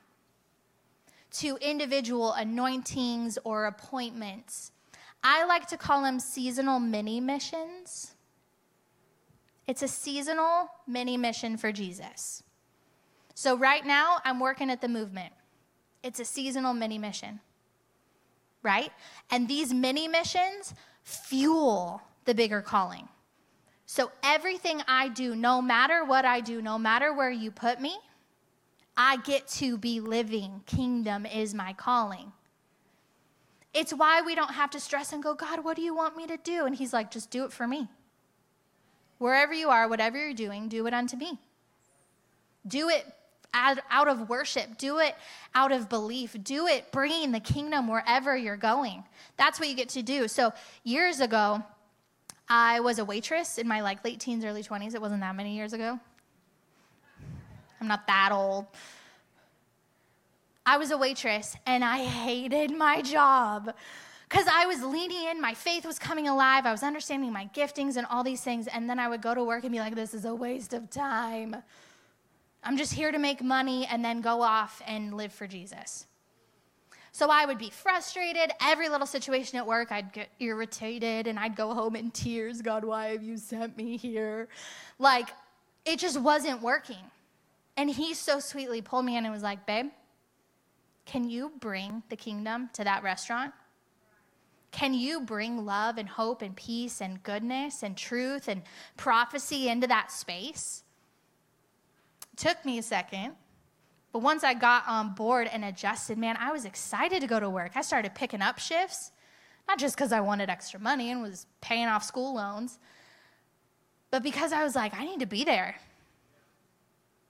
to 1.33 1.57
individual 1.61 2.33
anointings 2.33 3.38
or 3.45 3.66
appointments. 3.66 4.73
I 5.22 5.44
like 5.44 5.66
to 5.68 5.76
call 5.76 6.02
them 6.02 6.18
seasonal 6.18 6.80
mini 6.80 7.20
missions. 7.20 8.14
It's 9.66 9.83
a 9.83 9.88
seasonal 9.88 10.70
mini 10.87 11.16
mission 11.16 11.56
for 11.56 11.72
Jesus. 11.72 12.42
So, 13.35 13.56
right 13.56 13.85
now, 13.85 14.18
I'm 14.24 14.40
working 14.40 14.70
at 14.70 14.80
the 14.80 14.88
movement. 14.88 15.33
It's 16.02 16.20
a 16.20 16.24
seasonal 16.24 16.74
mini 16.74 16.98
mission, 16.98 17.40
right? 18.62 18.92
And 19.30 19.46
these 19.46 19.72
mini 19.72 20.09
missions 20.09 20.74
fuel 21.02 22.02
the 22.24 22.35
bigger 22.35 22.62
calling. 22.62 23.09
So, 23.87 24.11
everything 24.22 24.83
I 24.88 25.09
do, 25.09 25.35
no 25.37 25.62
matter 25.62 26.04
what 26.04 26.24
I 26.24 26.40
do, 26.40 26.61
no 26.62 26.78
matter 26.78 27.14
where 27.14 27.30
you 27.30 27.50
put 27.50 27.80
me, 27.80 27.96
I 28.96 29.18
get 29.18 29.48
to 29.48 29.78
be 29.78 30.00
living. 30.00 30.62
Kingdom 30.66 31.26
is 31.26 31.54
my 31.54 31.72
calling. 31.72 32.33
It's 33.72 33.92
why 33.92 34.22
we 34.22 34.35
don't 34.35 34.52
have 34.52 34.70
to 34.70 34.80
stress 34.80 35.12
and 35.12 35.22
go, 35.22 35.35
God, 35.35 35.64
what 35.64 35.76
do 35.76 35.83
you 35.83 35.94
want 35.94 36.16
me 36.16 36.26
to 36.26 36.37
do? 36.37 36.66
And 36.66 36.74
He's 36.74 36.92
like, 36.92 37.11
just 37.11 37.30
do 37.30 37.44
it 37.44 37.52
for 37.52 37.66
me. 37.66 37.88
Wherever 39.18 39.52
you 39.52 39.68
are, 39.68 39.88
whatever 39.88 40.18
you're 40.18 40.35
doing, 40.35 40.68
do 40.68 40.87
it 40.87 40.94
unto 40.94 41.16
me. 41.16 41.38
Do 42.66 42.88
it 42.88 43.06
out 43.52 44.09
of 44.09 44.28
worship. 44.28 44.78
Do 44.78 44.98
it 44.98 45.14
out 45.54 45.72
of 45.72 45.88
belief. 45.88 46.37
Do 46.42 46.66
it 46.66 46.90
bringing 46.92 47.33
the 47.33 47.40
kingdom 47.40 47.88
wherever 47.88 48.37
you're 48.37 48.56
going. 48.56 49.04
That's 49.37 49.59
what 49.59 49.68
you 49.68 49.74
get 49.74 49.90
to 49.90 50.02
do. 50.02 50.28
So, 50.28 50.52
years 50.85 51.20
ago, 51.20 51.62
I 52.48 52.80
was 52.80 52.98
a 52.98 53.04
waitress 53.04 53.59
in 53.59 53.68
my 53.68 53.80
like 53.80 54.04
late 54.04 54.20
teens, 54.20 54.44
early 54.44 54.62
20s. 54.62 54.94
It 54.94 55.00
wasn't 55.00 55.20
that 55.20 55.37
many 55.37 55.54
years 55.54 55.72
ago. 55.72 55.98
I'm 57.80 57.88
not 57.88 58.06
that 58.06 58.30
old. 58.33 58.66
I 60.66 60.77
was 60.77 60.90
a 60.90 60.99
waitress 60.99 61.57
and 61.66 61.85
I 61.85 62.05
hated 62.05 62.70
my 62.70 63.03
job 63.03 63.75
because 64.29 64.46
I 64.46 64.66
was 64.66 64.83
leaning 64.83 65.25
in, 65.29 65.40
my 65.40 65.55
faith 65.55 65.85
was 65.85 65.99
coming 65.99 66.29
alive, 66.29 66.64
I 66.64 66.70
was 66.70 66.85
understanding 66.85 67.33
my 67.33 67.51
giftings 67.55 67.96
and 67.96 68.07
all 68.09 68.23
these 68.23 68.42
things, 68.42 68.68
and 68.68 68.88
then 68.88 69.01
I 69.01 69.09
would 69.09 69.23
go 69.23 69.35
to 69.35 69.42
work 69.42 69.64
and 69.64 69.73
be 69.73 69.81
like, 69.81 69.96
this 69.96 70.14
is 70.14 70.25
a 70.25 70.33
waste 70.33 70.73
of 70.73 70.88
time. 70.88 71.57
I'm 72.62 72.77
just 72.77 72.92
here 72.92 73.11
to 73.11 73.18
make 73.18 73.42
money 73.42 73.88
and 73.90 74.05
then 74.05 74.20
go 74.20 74.42
off 74.42 74.83
and 74.87 75.14
live 75.14 75.33
for 75.33 75.49
Jesus. 75.49 76.07
So 77.12 77.29
I 77.29 77.44
would 77.44 77.59
be 77.59 77.70
frustrated. 77.70 78.53
Every 78.61 78.88
little 78.88 79.07
situation 79.07 79.59
at 79.59 79.66
work, 79.66 79.90
I'd 79.90 80.12
get 80.12 80.29
irritated 80.38 81.27
and 81.27 81.38
I'd 81.38 81.57
go 81.57 81.75
home 81.75 81.96
in 81.96 82.11
tears. 82.12 82.62
God, 82.62 82.85
why 82.85 83.09
have 83.09 83.23
you 83.23 83.37
sent 83.37 83.77
me 83.77 83.96
here? 83.96 84.49
Like, 84.99 85.31
it 85.85 85.99
just 85.99 86.20
wasn't 86.20 86.62
working. 86.62 87.11
And 87.77 87.90
he 87.90 88.14
so 88.14 88.38
sweetly 88.38 88.81
pulled 88.81 89.07
me 89.07 89.16
in 89.16 89.25
and 89.25 89.33
was 89.33 89.42
like, 89.42 89.66
Babe, 89.66 89.87
can 91.11 91.29
you 91.29 91.51
bring 91.59 92.05
the 92.09 92.14
kingdom 92.14 92.70
to 92.73 92.85
that 92.85 93.03
restaurant? 93.03 93.53
Can 94.70 94.94
you 94.94 95.20
bring 95.20 95.66
love 95.66 95.99
and 95.99 96.09
hope 96.09 96.40
and 96.40 96.55
peace 96.55 97.01
and 97.01 97.20
goodness 97.25 97.83
and 97.83 97.96
truth 97.96 98.46
and 98.46 98.62
prophecy 98.96 99.68
into 99.68 99.88
that 99.88 100.12
space? 100.12 100.85
It 102.33 102.38
took 102.38 102.64
me 102.64 102.79
a 102.79 102.83
second, 102.83 103.33
but 104.12 104.20
once 104.20 104.44
I 104.44 104.55
got 104.55 104.85
on 104.87 105.14
board 105.14 105.49
and 105.53 105.64
adjusted, 105.64 106.16
man, 106.16 106.37
I 106.38 106.53
was 106.53 106.64
excited 106.64 107.20
to 107.23 107.27
go 107.27 107.40
to 107.40 107.51
work. 107.51 107.73
I 107.75 107.83
started 107.83 108.14
picking 108.14 108.40
up 108.40 108.61
shifts, 108.61 109.11
not 109.66 109.81
just 109.81 109.96
because 109.96 110.12
I 110.12 110.20
wanted 110.20 110.49
extra 110.49 110.79
money 110.79 111.11
and 111.11 111.20
was 111.20 111.46
paying 111.61 111.88
off 111.88 112.05
school 112.05 112.37
loans, 112.37 112.79
but 114.12 114.23
because 114.23 114.53
I 114.53 114.62
was 114.62 114.77
like, 114.77 114.94
I 114.94 115.05
need 115.05 115.18
to 115.18 115.27
be 115.27 115.42
there. 115.42 115.75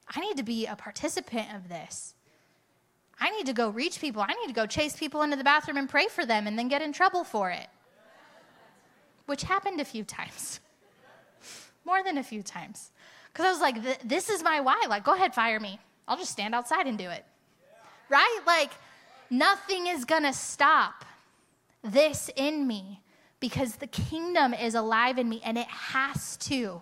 I 0.07 0.19
need 0.19 0.37
to 0.37 0.43
be 0.43 0.67
a 0.67 0.75
participant 0.75 1.47
of 1.55 1.67
this. 1.67 2.13
I 3.21 3.29
need 3.29 3.45
to 3.45 3.53
go 3.53 3.69
reach 3.69 4.01
people. 4.01 4.23
I 4.23 4.33
need 4.33 4.47
to 4.47 4.53
go 4.53 4.65
chase 4.65 4.95
people 4.95 5.21
into 5.21 5.37
the 5.37 5.43
bathroom 5.43 5.77
and 5.77 5.87
pray 5.87 6.07
for 6.07 6.25
them 6.25 6.47
and 6.47 6.57
then 6.57 6.67
get 6.67 6.81
in 6.81 6.91
trouble 6.91 7.23
for 7.23 7.51
it. 7.51 7.67
Which 9.27 9.43
happened 9.43 9.79
a 9.79 9.85
few 9.85 10.03
times. 10.03 10.59
More 11.85 12.03
than 12.03 12.17
a 12.17 12.23
few 12.23 12.41
times. 12.41 12.91
Because 13.31 13.45
I 13.45 13.51
was 13.51 13.61
like, 13.61 14.07
this 14.07 14.27
is 14.27 14.43
my 14.43 14.59
why. 14.59 14.85
Like, 14.89 15.03
go 15.03 15.13
ahead, 15.13 15.35
fire 15.35 15.59
me. 15.59 15.79
I'll 16.07 16.17
just 16.17 16.31
stand 16.31 16.55
outside 16.55 16.87
and 16.87 16.97
do 16.97 17.09
it. 17.09 17.23
Right? 18.09 18.39
Like, 18.47 18.71
nothing 19.29 19.85
is 19.85 20.03
going 20.03 20.23
to 20.23 20.33
stop 20.33 21.05
this 21.83 22.29
in 22.35 22.67
me 22.67 23.01
because 23.39 23.75
the 23.75 23.87
kingdom 23.87 24.55
is 24.55 24.73
alive 24.73 25.19
in 25.19 25.29
me 25.29 25.41
and 25.45 25.59
it 25.59 25.67
has 25.67 26.37
to. 26.37 26.81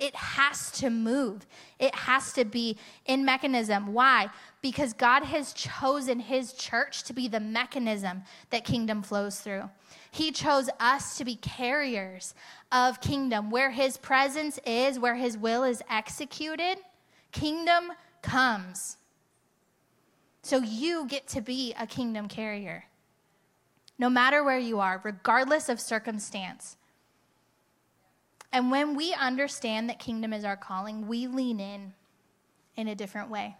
It 0.00 0.16
has 0.16 0.70
to 0.72 0.88
move. 0.88 1.46
It 1.78 1.94
has 1.94 2.32
to 2.32 2.46
be 2.46 2.78
in 3.04 3.24
mechanism. 3.24 3.92
Why? 3.92 4.30
Because 4.62 4.94
God 4.94 5.24
has 5.24 5.52
chosen 5.52 6.20
his 6.20 6.54
church 6.54 7.02
to 7.04 7.12
be 7.12 7.28
the 7.28 7.38
mechanism 7.38 8.22
that 8.48 8.64
kingdom 8.64 9.02
flows 9.02 9.40
through. 9.40 9.68
He 10.10 10.32
chose 10.32 10.70
us 10.80 11.18
to 11.18 11.24
be 11.24 11.36
carriers 11.36 12.34
of 12.72 13.02
kingdom. 13.02 13.50
Where 13.50 13.70
his 13.70 13.98
presence 13.98 14.58
is, 14.66 14.98
where 14.98 15.16
his 15.16 15.36
will 15.36 15.64
is 15.64 15.82
executed, 15.90 16.78
kingdom 17.30 17.92
comes. 18.22 18.96
So 20.42 20.58
you 20.58 21.06
get 21.06 21.28
to 21.28 21.42
be 21.42 21.74
a 21.78 21.86
kingdom 21.86 22.26
carrier. 22.26 22.84
No 23.98 24.08
matter 24.08 24.42
where 24.42 24.58
you 24.58 24.80
are, 24.80 24.98
regardless 25.04 25.68
of 25.68 25.78
circumstance. 25.78 26.78
And 28.52 28.70
when 28.70 28.96
we 28.96 29.14
understand 29.14 29.88
that 29.88 29.98
kingdom 29.98 30.32
is 30.32 30.44
our 30.44 30.56
calling, 30.56 31.06
we 31.06 31.26
lean 31.26 31.60
in 31.60 31.94
in 32.76 32.88
a 32.88 32.94
different 32.94 33.30
way. 33.30 33.56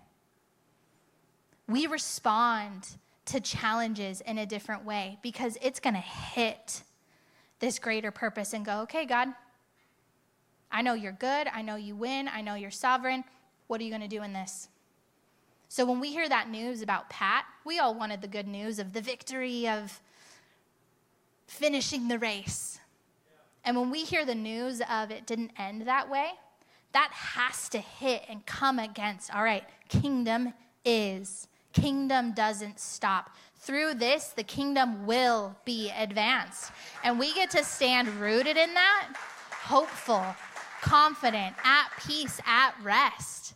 We 1.68 1.86
respond 1.86 2.88
to 3.26 3.40
challenges 3.40 4.20
in 4.22 4.38
a 4.38 4.46
different 4.46 4.84
way 4.84 5.18
because 5.22 5.56
it's 5.62 5.78
going 5.78 5.94
to 5.94 6.00
hit 6.00 6.82
this 7.60 7.78
greater 7.78 8.10
purpose 8.10 8.52
and 8.52 8.64
go, 8.64 8.80
okay, 8.80 9.04
God, 9.04 9.28
I 10.72 10.82
know 10.82 10.94
you're 10.94 11.12
good. 11.12 11.46
I 11.52 11.62
know 11.62 11.76
you 11.76 11.94
win. 11.94 12.28
I 12.28 12.40
know 12.40 12.54
you're 12.54 12.70
sovereign. 12.70 13.22
What 13.68 13.80
are 13.80 13.84
you 13.84 13.90
going 13.90 14.02
to 14.02 14.08
do 14.08 14.22
in 14.22 14.32
this? 14.32 14.68
So 15.68 15.84
when 15.84 16.00
we 16.00 16.10
hear 16.10 16.28
that 16.28 16.50
news 16.50 16.82
about 16.82 17.08
Pat, 17.10 17.44
we 17.64 17.78
all 17.78 17.94
wanted 17.94 18.22
the 18.22 18.28
good 18.28 18.48
news 18.48 18.80
of 18.80 18.92
the 18.92 19.00
victory 19.00 19.68
of 19.68 20.00
finishing 21.46 22.08
the 22.08 22.18
race. 22.18 22.79
And 23.64 23.76
when 23.76 23.90
we 23.90 24.04
hear 24.04 24.24
the 24.24 24.34
news 24.34 24.80
of 24.90 25.10
it 25.10 25.26
didn't 25.26 25.52
end 25.58 25.86
that 25.86 26.08
way, 26.10 26.30
that 26.92 27.10
has 27.12 27.68
to 27.70 27.78
hit 27.78 28.24
and 28.28 28.44
come 28.46 28.78
against, 28.78 29.34
all 29.34 29.44
right, 29.44 29.64
kingdom 29.88 30.52
is. 30.84 31.46
Kingdom 31.72 32.32
doesn't 32.32 32.80
stop. 32.80 33.30
Through 33.56 33.94
this, 33.94 34.28
the 34.28 34.42
kingdom 34.42 35.06
will 35.06 35.54
be 35.64 35.92
advanced. 35.96 36.72
And 37.04 37.18
we 37.18 37.32
get 37.34 37.50
to 37.50 37.62
stand 37.62 38.08
rooted 38.20 38.56
in 38.56 38.74
that, 38.74 39.08
hopeful, 39.52 40.24
confident, 40.80 41.54
at 41.62 41.90
peace, 42.06 42.40
at 42.46 42.74
rest, 42.82 43.54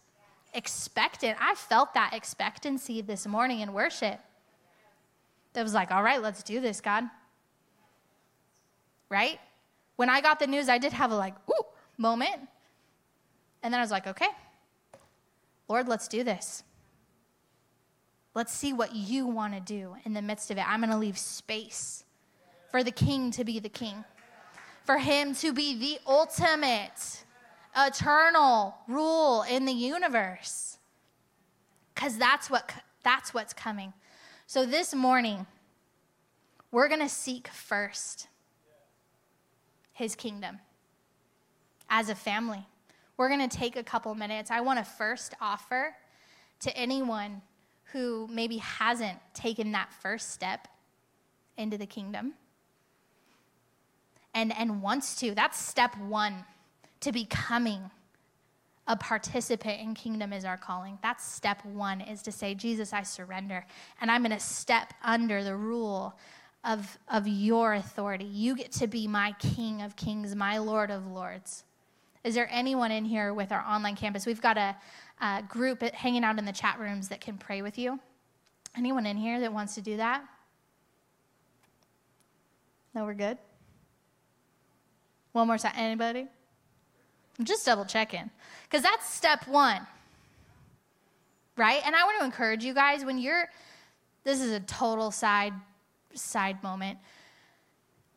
expectant. 0.52 1.36
I 1.40 1.54
felt 1.54 1.94
that 1.94 2.12
expectancy 2.12 3.00
this 3.00 3.26
morning 3.26 3.60
in 3.60 3.72
worship. 3.72 4.20
That 5.54 5.62
was 5.62 5.74
like, 5.74 5.90
all 5.90 6.02
right, 6.02 6.22
let's 6.22 6.42
do 6.42 6.60
this, 6.60 6.80
God. 6.80 7.04
Right? 9.08 9.40
When 9.96 10.10
I 10.10 10.20
got 10.20 10.40
the 10.40 10.46
news, 10.46 10.68
I 10.68 10.78
did 10.78 10.92
have 10.92 11.10
a 11.10 11.16
like, 11.16 11.34
ooh, 11.48 11.64
moment. 11.96 12.48
And 13.62 13.72
then 13.72 13.80
I 13.80 13.82
was 13.82 13.90
like, 13.90 14.06
okay, 14.06 14.28
Lord, 15.68 15.88
let's 15.88 16.08
do 16.08 16.24
this. 16.24 16.62
Let's 18.34 18.52
see 18.52 18.72
what 18.72 18.94
you 18.94 19.26
want 19.26 19.54
to 19.54 19.60
do 19.60 19.94
in 20.04 20.12
the 20.12 20.22
midst 20.22 20.50
of 20.50 20.58
it. 20.58 20.68
I'm 20.68 20.80
going 20.80 20.90
to 20.90 20.98
leave 20.98 21.16
space 21.16 22.04
for 22.70 22.82
the 22.82 22.90
king 22.90 23.30
to 23.32 23.44
be 23.44 23.60
the 23.60 23.68
king, 23.68 24.04
for 24.82 24.98
him 24.98 25.34
to 25.36 25.52
be 25.52 25.78
the 25.78 25.98
ultimate, 26.06 27.24
eternal 27.76 28.74
rule 28.88 29.44
in 29.48 29.64
the 29.64 29.72
universe. 29.72 30.78
Because 31.94 32.18
that's, 32.18 32.50
what, 32.50 32.72
that's 33.04 33.32
what's 33.32 33.52
coming. 33.52 33.92
So 34.48 34.66
this 34.66 34.92
morning, 34.92 35.46
we're 36.72 36.88
going 36.88 37.00
to 37.00 37.08
seek 37.08 37.46
first 37.46 38.26
his 39.94 40.14
kingdom 40.14 40.58
as 41.88 42.10
a 42.10 42.14
family. 42.14 42.66
We're 43.16 43.28
going 43.28 43.48
to 43.48 43.56
take 43.56 43.76
a 43.76 43.82
couple 43.82 44.14
minutes. 44.14 44.50
I 44.50 44.60
want 44.60 44.78
to 44.80 44.84
first 44.84 45.34
offer 45.40 45.96
to 46.60 46.76
anyone 46.76 47.40
who 47.92 48.28
maybe 48.30 48.58
hasn't 48.58 49.18
taken 49.32 49.72
that 49.72 49.92
first 49.92 50.32
step 50.32 50.68
into 51.56 51.78
the 51.78 51.86
kingdom 51.86 52.34
and, 54.34 54.52
and 54.56 54.82
wants 54.82 55.16
to. 55.20 55.34
That's 55.34 55.58
step 55.58 55.96
one 55.98 56.44
to 57.00 57.12
becoming 57.12 57.90
a 58.86 58.96
participant 58.96 59.80
in 59.80 59.94
kingdom 59.94 60.32
is 60.32 60.44
our 60.44 60.56
calling. 60.56 60.98
That's 61.02 61.24
step 61.24 61.64
one 61.64 62.00
is 62.00 62.20
to 62.22 62.32
say, 62.32 62.54
Jesus, 62.54 62.92
I 62.92 63.02
surrender. 63.02 63.64
And 64.00 64.10
I'm 64.10 64.22
going 64.22 64.32
to 64.32 64.40
step 64.40 64.92
under 65.02 65.42
the 65.42 65.56
rule 65.56 66.18
of, 66.64 66.98
of 67.08 67.28
your 67.28 67.74
authority. 67.74 68.24
You 68.24 68.56
get 68.56 68.72
to 68.72 68.86
be 68.86 69.06
my 69.06 69.34
King 69.38 69.82
of 69.82 69.96
kings, 69.96 70.34
my 70.34 70.58
Lord 70.58 70.90
of 70.90 71.06
lords. 71.06 71.64
Is 72.24 72.34
there 72.34 72.48
anyone 72.50 72.90
in 72.90 73.04
here 73.04 73.34
with 73.34 73.52
our 73.52 73.60
online 73.60 73.96
campus? 73.96 74.24
We've 74.24 74.40
got 74.40 74.56
a, 74.56 74.74
a 75.20 75.42
group 75.46 75.82
hanging 75.82 76.24
out 76.24 76.38
in 76.38 76.46
the 76.46 76.52
chat 76.52 76.80
rooms 76.80 77.08
that 77.10 77.20
can 77.20 77.36
pray 77.36 77.60
with 77.60 77.78
you. 77.78 78.00
Anyone 78.76 79.04
in 79.04 79.16
here 79.16 79.40
that 79.40 79.52
wants 79.52 79.74
to 79.74 79.82
do 79.82 79.98
that? 79.98 80.24
No, 82.94 83.04
we're 83.04 83.14
good? 83.14 83.36
One 85.32 85.46
more 85.46 85.58
time. 85.58 85.74
Anybody? 85.76 86.26
I'm 87.38 87.44
just 87.44 87.66
double 87.66 87.84
checking. 87.84 88.30
Because 88.64 88.82
that's 88.82 89.12
step 89.12 89.46
one. 89.46 89.86
Right? 91.56 91.82
And 91.84 91.94
I 91.94 92.04
want 92.04 92.18
to 92.20 92.24
encourage 92.24 92.64
you 92.64 92.72
guys 92.72 93.04
when 93.04 93.18
you're, 93.18 93.48
this 94.24 94.40
is 94.40 94.52
a 94.52 94.60
total 94.60 95.10
side 95.10 95.52
side 96.16 96.62
moment. 96.62 96.98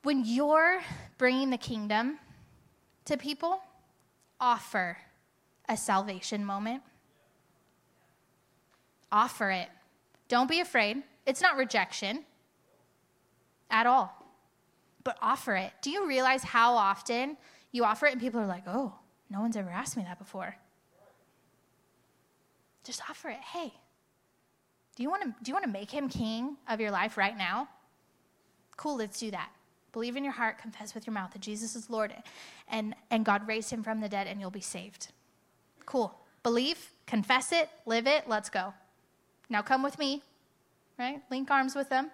When 0.04 0.24
you're 0.26 0.82
bringing 1.18 1.50
the 1.50 1.58
kingdom 1.58 2.20
to 3.06 3.18
people, 3.18 3.62
offer 4.40 4.98
a 5.68 5.76
salvation 5.76 6.46
moment. 6.46 6.82
Offer 9.12 9.52
it. 9.52 9.70
Don't 10.28 10.50
be 10.50 10.60
afraid. 10.60 11.04
It's 11.26 11.42
not 11.42 11.58
rejection 11.58 12.24
at 13.70 13.86
all, 13.86 14.14
but 15.04 15.18
offer 15.22 15.56
it. 15.56 15.72
Do 15.82 15.90
you 15.90 16.08
realize 16.08 16.44
how 16.44 16.76
often 16.76 17.38
you 17.72 17.84
offer 17.84 18.06
it 18.06 18.14
and 18.14 18.22
people 18.22 18.40
are 18.40 18.48
like, 18.48 18.64
oh, 18.68 18.94
no 19.30 19.42
one's 19.42 19.58
ever 19.58 19.70
asked 19.70 19.98
me 19.98 20.04
that 20.04 20.20
before? 20.20 20.56
Just 22.84 23.02
offer 23.10 23.30
it. 23.30 23.40
Hey, 23.40 23.74
do 24.96 25.04
you 25.04 25.10
want 25.10 25.24
to, 25.24 25.36
do 25.44 25.50
you 25.50 25.54
want 25.54 25.66
to 25.66 25.72
make 25.72 25.92
him 25.92 26.10
king 26.10 26.58
of 26.68 26.80
your 26.80 26.92
life 26.92 27.18
right 27.18 27.38
now? 27.38 27.68
Cool, 28.78 28.98
let's 28.98 29.20
do 29.20 29.32
that. 29.32 29.50
Believe 29.92 30.16
in 30.16 30.24
your 30.24 30.34
heart, 30.34 30.60
confess 30.60 30.94
with 30.94 31.08
your 31.08 31.14
mouth 31.14 31.34
that 31.34 31.42
Jesus 31.42 31.76
is 31.76 31.90
Lord, 31.90 32.14
and, 32.70 32.96
and 33.10 33.26
God 33.26 33.48
raised 33.48 33.72
him 33.72 33.84
from 33.84 34.00
the 34.00 34.08
dead, 34.08 34.28
and 34.28 34.40
you'll 34.40 34.52
be 34.52 34.62
saved. 34.62 35.08
Cool. 35.86 36.16
Believe, 36.44 36.92
confess 37.08 37.52
it, 37.52 37.70
live 37.86 38.06
it, 38.06 38.26
let's 38.28 38.50
go. 38.50 38.74
Now 39.50 39.62
come 39.62 39.82
with 39.82 39.98
me, 39.98 40.22
right? 41.00 41.22
Link 41.32 41.50
arms 41.50 41.76
with 41.76 41.90
them 41.90 42.12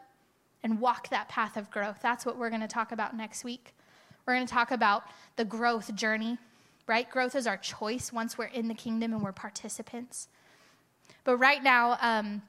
and 0.64 0.80
walk 0.80 1.10
that 1.10 1.28
path 1.28 1.58
of 1.58 1.70
growth. 1.70 2.00
That's 2.02 2.26
what 2.26 2.38
we're 2.38 2.50
going 2.50 2.62
to 2.62 2.68
talk 2.68 2.92
about 2.92 3.16
next 3.16 3.44
week. 3.44 3.74
We're 4.26 4.36
going 4.36 4.48
to 4.48 4.54
talk 4.54 4.72
about 4.72 5.04
the 5.36 5.44
growth 5.44 5.94
journey, 5.96 6.38
right? 6.88 7.10
Growth 7.10 7.36
is 7.36 7.46
our 7.46 7.58
choice 7.58 8.14
once 8.14 8.38
we're 8.38 8.46
in 8.46 8.70
the 8.70 8.74
kingdom 8.74 9.14
and 9.14 9.22
we're 9.22 9.34
participants. 9.34 10.30
But 11.26 11.38
right 11.38 11.62
now, 11.62 11.98
um, 12.02 12.42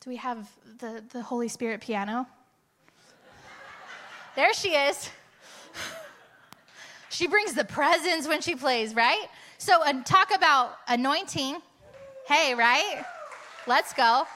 do 0.00 0.10
we 0.10 0.16
have 0.16 0.50
the, 0.78 1.04
the 1.12 1.22
Holy 1.22 1.48
Spirit 1.48 1.80
piano? 1.80 2.26
There 4.34 4.52
she 4.54 4.70
is. 4.70 5.10
she 7.10 7.26
brings 7.26 7.54
the 7.54 7.64
presence 7.64 8.26
when 8.26 8.40
she 8.40 8.54
plays, 8.54 8.94
right? 8.94 9.26
So, 9.58 9.82
and 9.82 10.04
talk 10.06 10.34
about 10.34 10.76
anointing. 10.88 11.58
Hey, 12.26 12.54
right? 12.54 13.04
Let's 13.66 13.92
go. 13.92 14.26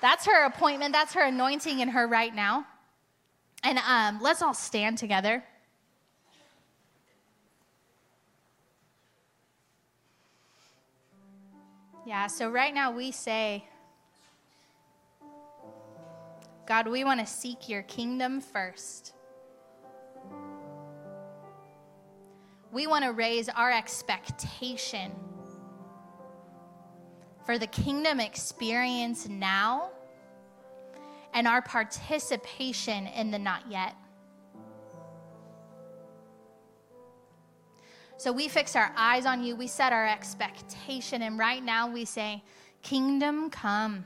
That's 0.00 0.26
her 0.26 0.46
appointment. 0.46 0.92
That's 0.92 1.12
her 1.14 1.24
anointing 1.24 1.80
in 1.80 1.88
her 1.88 2.08
right 2.08 2.34
now. 2.34 2.66
And 3.62 3.78
um, 3.78 4.20
let's 4.20 4.42
all 4.42 4.54
stand 4.54 4.98
together. 4.98 5.44
Yeah, 12.04 12.26
so 12.26 12.50
right 12.50 12.74
now 12.74 12.90
we 12.90 13.12
say, 13.12 13.64
God, 16.66 16.88
we 16.88 17.04
want 17.04 17.20
to 17.20 17.26
seek 17.26 17.68
your 17.68 17.82
kingdom 17.82 18.40
first. 18.40 19.12
We 22.72 22.86
want 22.86 23.04
to 23.04 23.12
raise 23.12 23.48
our 23.50 23.70
expectation 23.70 25.12
for 27.44 27.58
the 27.58 27.66
kingdom 27.66 28.18
experience 28.18 29.28
now 29.28 29.90
and 31.34 31.46
our 31.46 31.60
participation 31.60 33.06
in 33.08 33.30
the 33.30 33.38
not 33.38 33.62
yet. 33.70 33.94
So 38.16 38.32
we 38.32 38.48
fix 38.48 38.76
our 38.76 38.92
eyes 38.96 39.26
on 39.26 39.42
you, 39.42 39.56
we 39.56 39.66
set 39.66 39.92
our 39.92 40.06
expectation, 40.06 41.22
and 41.22 41.38
right 41.38 41.62
now 41.62 41.90
we 41.90 42.04
say, 42.04 42.42
Kingdom 42.80 43.50
come, 43.50 44.04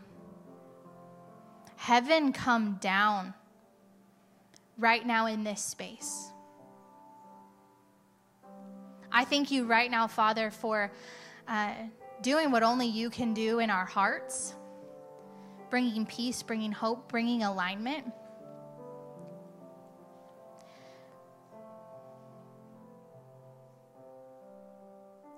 heaven 1.76 2.32
come 2.32 2.78
down 2.80 3.34
right 4.78 5.06
now 5.06 5.26
in 5.26 5.44
this 5.44 5.62
space. 5.62 6.30
I 9.16 9.24
thank 9.24 9.50
you 9.50 9.64
right 9.64 9.90
now, 9.90 10.08
Father, 10.08 10.50
for 10.50 10.92
uh, 11.48 11.72
doing 12.20 12.50
what 12.50 12.62
only 12.62 12.86
you 12.86 13.08
can 13.08 13.32
do 13.32 13.60
in 13.60 13.70
our 13.70 13.86
hearts, 13.86 14.54
bringing 15.70 16.04
peace, 16.04 16.42
bringing 16.42 16.70
hope, 16.70 17.08
bringing 17.08 17.42
alignment. 17.42 18.12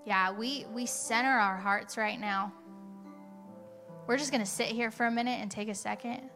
Yeah, 0.05 0.33
we, 0.33 0.67
we 0.73 0.85
center 0.85 1.29
our 1.31 1.57
hearts 1.57 1.97
right 1.97 2.19
now. 2.19 2.53
We're 4.09 4.17
just 4.17 4.33
going 4.33 4.43
to 4.43 4.51
sit 4.51 4.67
here 4.67 4.91
for 4.91 5.07
a 5.07 5.11
minute 5.13 5.39
and 5.41 5.53
take 5.53 5.69
a 5.69 5.75
second. 5.77 6.31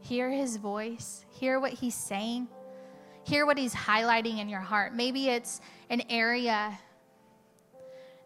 Hear 0.00 0.30
his 0.30 0.56
voice, 0.56 1.26
hear 1.28 1.60
what 1.60 1.74
he's 1.74 1.94
saying. 1.94 2.48
Hear 3.24 3.46
what 3.46 3.56
he's 3.56 3.74
highlighting 3.74 4.38
in 4.38 4.48
your 4.48 4.60
heart. 4.60 4.94
Maybe 4.94 5.28
it's 5.28 5.60
an 5.90 6.02
area 6.10 6.78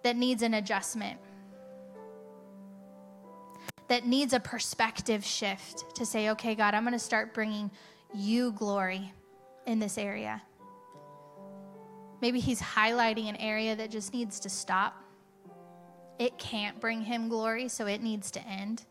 that 0.02 0.16
needs 0.16 0.42
an 0.42 0.54
adjustment, 0.54 1.18
that 3.88 4.06
needs 4.06 4.32
a 4.32 4.40
perspective 4.40 5.24
shift 5.24 5.96
to 5.96 6.06
say, 6.06 6.30
okay, 6.30 6.54
God, 6.54 6.74
I'm 6.74 6.82
going 6.82 6.92
to 6.92 6.98
start 6.98 7.34
bringing 7.34 7.70
you 8.14 8.52
glory 8.52 9.12
in 9.66 9.78
this 9.78 9.98
area. 9.98 10.42
Maybe 12.20 12.40
he's 12.40 12.60
highlighting 12.60 13.28
an 13.28 13.36
area 13.36 13.76
that 13.76 13.90
just 13.90 14.14
needs 14.14 14.40
to 14.40 14.48
stop. 14.48 14.96
It 16.18 16.38
can't 16.38 16.80
bring 16.80 17.02
him 17.02 17.28
glory, 17.28 17.68
so 17.68 17.86
it 17.86 18.02
needs 18.02 18.30
to 18.32 18.46
end. 18.46 18.84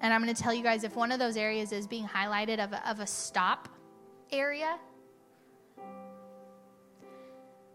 And 0.00 0.12
I'm 0.12 0.22
going 0.22 0.34
to 0.34 0.40
tell 0.40 0.52
you 0.52 0.62
guys 0.62 0.84
if 0.84 0.94
one 0.94 1.10
of 1.10 1.18
those 1.18 1.36
areas 1.36 1.72
is 1.72 1.86
being 1.86 2.06
highlighted 2.06 2.62
of 2.62 2.72
a, 2.72 2.90
of 2.90 3.00
a 3.00 3.06
stop 3.06 3.68
area, 4.30 4.78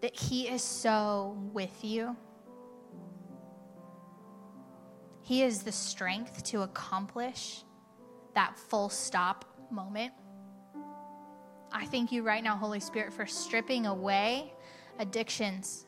that 0.01 0.15
He 0.15 0.47
is 0.47 0.61
so 0.61 1.37
with 1.53 1.83
you. 1.83 2.15
He 5.21 5.43
is 5.43 5.63
the 5.63 5.71
strength 5.71 6.43
to 6.45 6.61
accomplish 6.61 7.63
that 8.33 8.57
full 8.57 8.89
stop 8.89 9.45
moment. 9.71 10.13
I 11.71 11.85
thank 11.85 12.11
you 12.11 12.23
right 12.23 12.43
now, 12.43 12.57
Holy 12.57 12.79
Spirit, 12.79 13.13
for 13.13 13.25
stripping 13.25 13.85
away 13.85 14.53
addictions, 14.99 15.85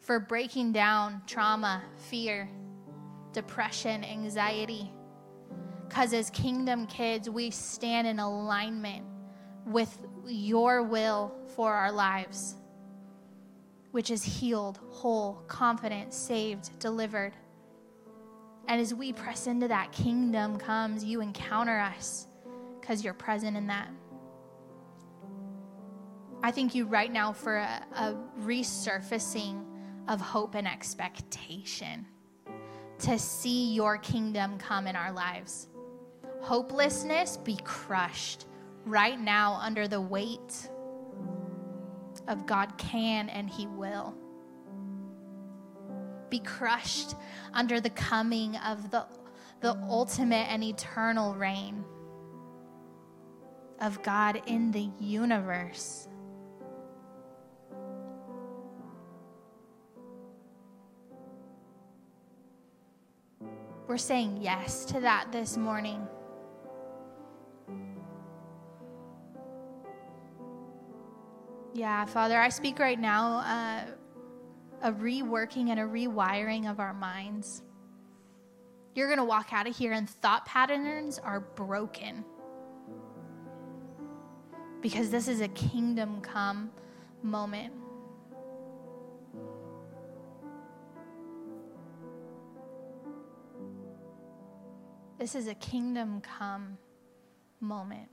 for 0.00 0.20
breaking 0.20 0.72
down 0.72 1.22
trauma, 1.26 1.82
fear, 1.96 2.48
depression, 3.32 4.04
anxiety 4.04 4.92
because 5.88 6.12
as 6.12 6.28
kingdom 6.30 6.86
kids, 6.86 7.30
we 7.30 7.50
stand 7.50 8.06
in 8.06 8.18
alignment 8.18 9.04
with 9.64 9.98
your 10.26 10.82
will 10.82 11.34
for 11.56 11.72
our 11.72 11.90
lives, 11.90 12.56
which 13.92 14.10
is 14.10 14.22
healed, 14.22 14.78
whole, 14.90 15.42
confident, 15.48 16.12
saved, 16.12 16.78
delivered. 16.78 17.32
And 18.66 18.80
as 18.80 18.92
we 18.92 19.14
press 19.14 19.46
into 19.46 19.66
that, 19.68 19.92
kingdom 19.92 20.58
comes, 20.58 21.04
you 21.04 21.22
encounter 21.22 21.78
us 21.78 22.26
because 22.80 23.02
you're 23.02 23.14
present 23.14 23.56
in 23.56 23.66
that. 23.68 23.88
I 26.42 26.50
thank 26.50 26.74
you 26.74 26.84
right 26.84 27.10
now 27.10 27.32
for 27.32 27.56
a, 27.56 27.82
a 27.96 28.16
resurfacing 28.40 29.64
of 30.06 30.20
hope 30.20 30.54
and 30.54 30.68
expectation 30.68 32.06
to 33.00 33.18
see 33.18 33.72
your 33.72 33.96
kingdom 33.96 34.58
come 34.58 34.86
in 34.86 34.94
our 34.94 35.12
lives 35.12 35.67
hopelessness 36.40 37.36
be 37.36 37.56
crushed 37.64 38.46
right 38.84 39.20
now 39.20 39.58
under 39.62 39.86
the 39.88 40.00
weight 40.00 40.70
of 42.26 42.46
God 42.46 42.76
can 42.78 43.28
and 43.28 43.48
He 43.48 43.66
will. 43.66 44.14
Be 46.30 46.40
crushed 46.40 47.14
under 47.54 47.80
the 47.80 47.90
coming 47.90 48.56
of 48.56 48.90
the, 48.90 49.06
the 49.60 49.76
ultimate 49.88 50.48
and 50.50 50.62
eternal 50.62 51.34
reign 51.34 51.84
of 53.80 54.02
God 54.02 54.42
in 54.46 54.70
the 54.72 54.90
universe. 55.00 56.08
We're 63.86 63.96
saying 63.96 64.40
yes 64.42 64.84
to 64.86 65.00
that 65.00 65.32
this 65.32 65.56
morning. 65.56 66.06
Yeah, 71.78 72.06
Father, 72.06 72.36
I 72.36 72.48
speak 72.48 72.80
right 72.80 72.98
now 72.98 73.38
uh, 73.38 73.84
a 74.82 74.92
reworking 74.92 75.68
and 75.68 75.78
a 75.78 75.84
rewiring 75.84 76.68
of 76.68 76.80
our 76.80 76.92
minds. 76.92 77.62
You're 78.96 79.06
going 79.06 79.20
to 79.20 79.24
walk 79.24 79.52
out 79.52 79.68
of 79.68 79.76
here 79.76 79.92
and 79.92 80.10
thought 80.10 80.44
patterns 80.44 81.20
are 81.20 81.38
broken. 81.38 82.24
Because 84.80 85.10
this 85.10 85.28
is 85.28 85.40
a 85.40 85.46
kingdom 85.46 86.20
come 86.20 86.72
moment. 87.22 87.72
This 95.16 95.36
is 95.36 95.46
a 95.46 95.54
kingdom 95.54 96.22
come 96.22 96.76
moment. 97.60 98.08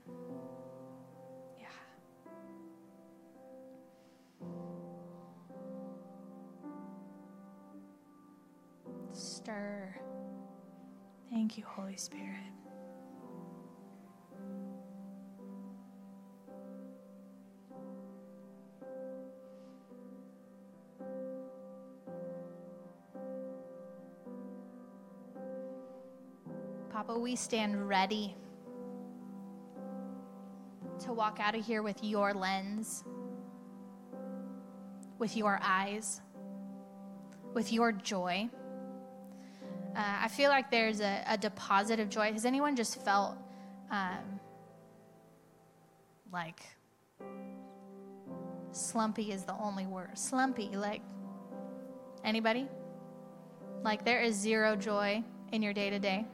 Stir. 9.46 9.94
Thank 11.30 11.56
you, 11.56 11.62
Holy 11.64 11.96
Spirit. 11.96 12.34
Papa, 26.90 27.16
we 27.16 27.36
stand 27.36 27.88
ready 27.88 28.34
to 31.04 31.12
walk 31.12 31.38
out 31.38 31.54
of 31.54 31.64
here 31.64 31.84
with 31.84 32.02
your 32.02 32.34
lens, 32.34 33.04
with 35.20 35.36
your 35.36 35.60
eyes, 35.62 36.20
with 37.54 37.72
your 37.72 37.92
joy. 37.92 38.50
Uh, 39.96 40.24
I 40.24 40.28
feel 40.28 40.50
like 40.50 40.70
there's 40.70 41.00
a, 41.00 41.24
a, 41.26 41.38
deposit 41.38 42.00
of 42.00 42.10
joy. 42.10 42.30
Has 42.30 42.44
anyone 42.44 42.76
just 42.76 43.00
felt 43.00 43.34
um, 43.90 44.38
like 46.30 46.60
slumpy 48.72 49.32
is 49.32 49.44
the 49.44 49.54
only 49.58 49.86
word? 49.86 50.10
Slumpy, 50.18 50.68
like 50.76 51.00
anybody? 52.24 52.68
Like 53.84 54.04
there 54.04 54.20
is 54.20 54.36
zero 54.36 54.76
joy 54.76 55.24
in 55.52 55.62
your 55.62 55.72
day 55.72 55.88
to 55.88 55.98
day. 55.98 56.26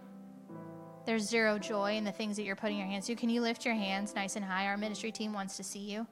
There's 1.07 1.23
zero 1.23 1.57
joy 1.57 1.97
in 1.97 2.03
the 2.03 2.11
things 2.11 2.37
that 2.39 2.43
you're 2.43 2.57
putting 2.57 2.79
your 2.79 2.89
hands 2.89 3.07
to. 3.07 3.15
Can 3.15 3.31
you 3.31 3.43
lift 3.43 3.65
your 3.65 3.75
hands 3.75 4.13
nice 4.17 4.35
and 4.35 4.45
high? 4.45 4.67
Our 4.67 4.77
ministry 4.77 5.13
team 5.13 5.33
wants 5.33 5.57
to 5.59 5.63
see 5.63 5.79
you. 5.79 6.05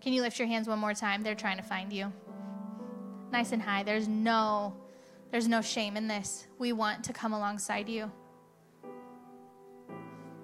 Can 0.00 0.12
you 0.12 0.22
lift 0.22 0.38
your 0.38 0.46
hands 0.46 0.68
one 0.68 0.78
more 0.78 0.94
time? 0.94 1.24
They're 1.24 1.34
trying 1.34 1.56
to 1.56 1.64
find 1.64 1.92
you 1.92 2.12
nice 3.32 3.52
and 3.52 3.62
high. 3.62 3.82
There's 3.82 4.08
no 4.08 4.74
there's 5.30 5.46
no 5.46 5.60
shame 5.60 5.96
in 5.96 6.08
this. 6.08 6.46
We 6.58 6.72
want 6.72 7.04
to 7.04 7.12
come 7.12 7.32
alongside 7.32 7.88
you. 7.88 8.10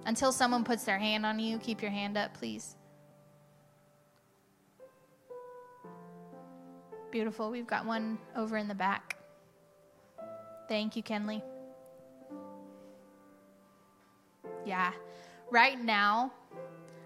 Until 0.05 0.31
someone 0.31 0.63
puts 0.63 0.85
their 0.85 0.99
hand 0.99 1.27
on 1.27 1.41
you, 1.41 1.59
keep 1.59 1.83
your 1.83 1.91
hand 1.91 2.17
up, 2.17 2.35
please. 2.35 2.77
Beautiful. 7.11 7.51
We've 7.51 7.67
got 7.67 7.85
one 7.85 8.19
over 8.37 8.57
in 8.57 8.69
the 8.69 8.75
back. 8.75 9.17
Thank 10.69 10.95
you, 10.95 11.03
Kenley. 11.03 11.43
Yeah. 14.65 14.93
Right 15.51 15.83
now, 15.83 16.33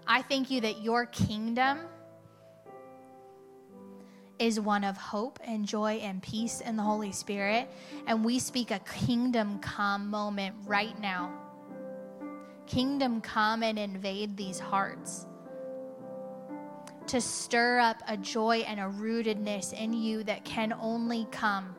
I 0.05 0.21
thank 0.21 0.51
you 0.51 0.61
that 0.61 0.81
your 0.83 1.05
kingdom 1.07 1.79
is 4.41 4.59
one 4.59 4.83
of 4.83 4.97
hope 4.97 5.39
and 5.43 5.67
joy 5.67 5.99
and 6.01 6.21
peace 6.23 6.61
in 6.61 6.75
the 6.75 6.81
Holy 6.81 7.11
Spirit. 7.11 7.69
And 8.07 8.25
we 8.25 8.39
speak 8.39 8.71
a 8.71 8.79
kingdom 8.79 9.59
come 9.59 10.09
moment 10.09 10.55
right 10.65 10.99
now. 10.99 11.31
Kingdom 12.65 13.21
come 13.21 13.61
and 13.61 13.77
invade 13.77 14.35
these 14.35 14.57
hearts. 14.57 15.27
To 17.05 17.21
stir 17.21 17.79
up 17.79 18.01
a 18.07 18.17
joy 18.17 18.63
and 18.67 18.79
a 18.79 18.83
rootedness 18.83 19.73
in 19.73 19.93
you 19.93 20.23
that 20.23 20.43
can 20.43 20.73
only 20.81 21.27
come 21.29 21.75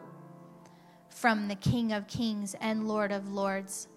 from 1.08 1.48
the 1.48 1.56
King 1.56 1.92
of 1.92 2.06
Kings 2.06 2.54
and 2.60 2.86
Lord 2.86 3.10
of 3.10 3.32
Lords. 3.32 3.88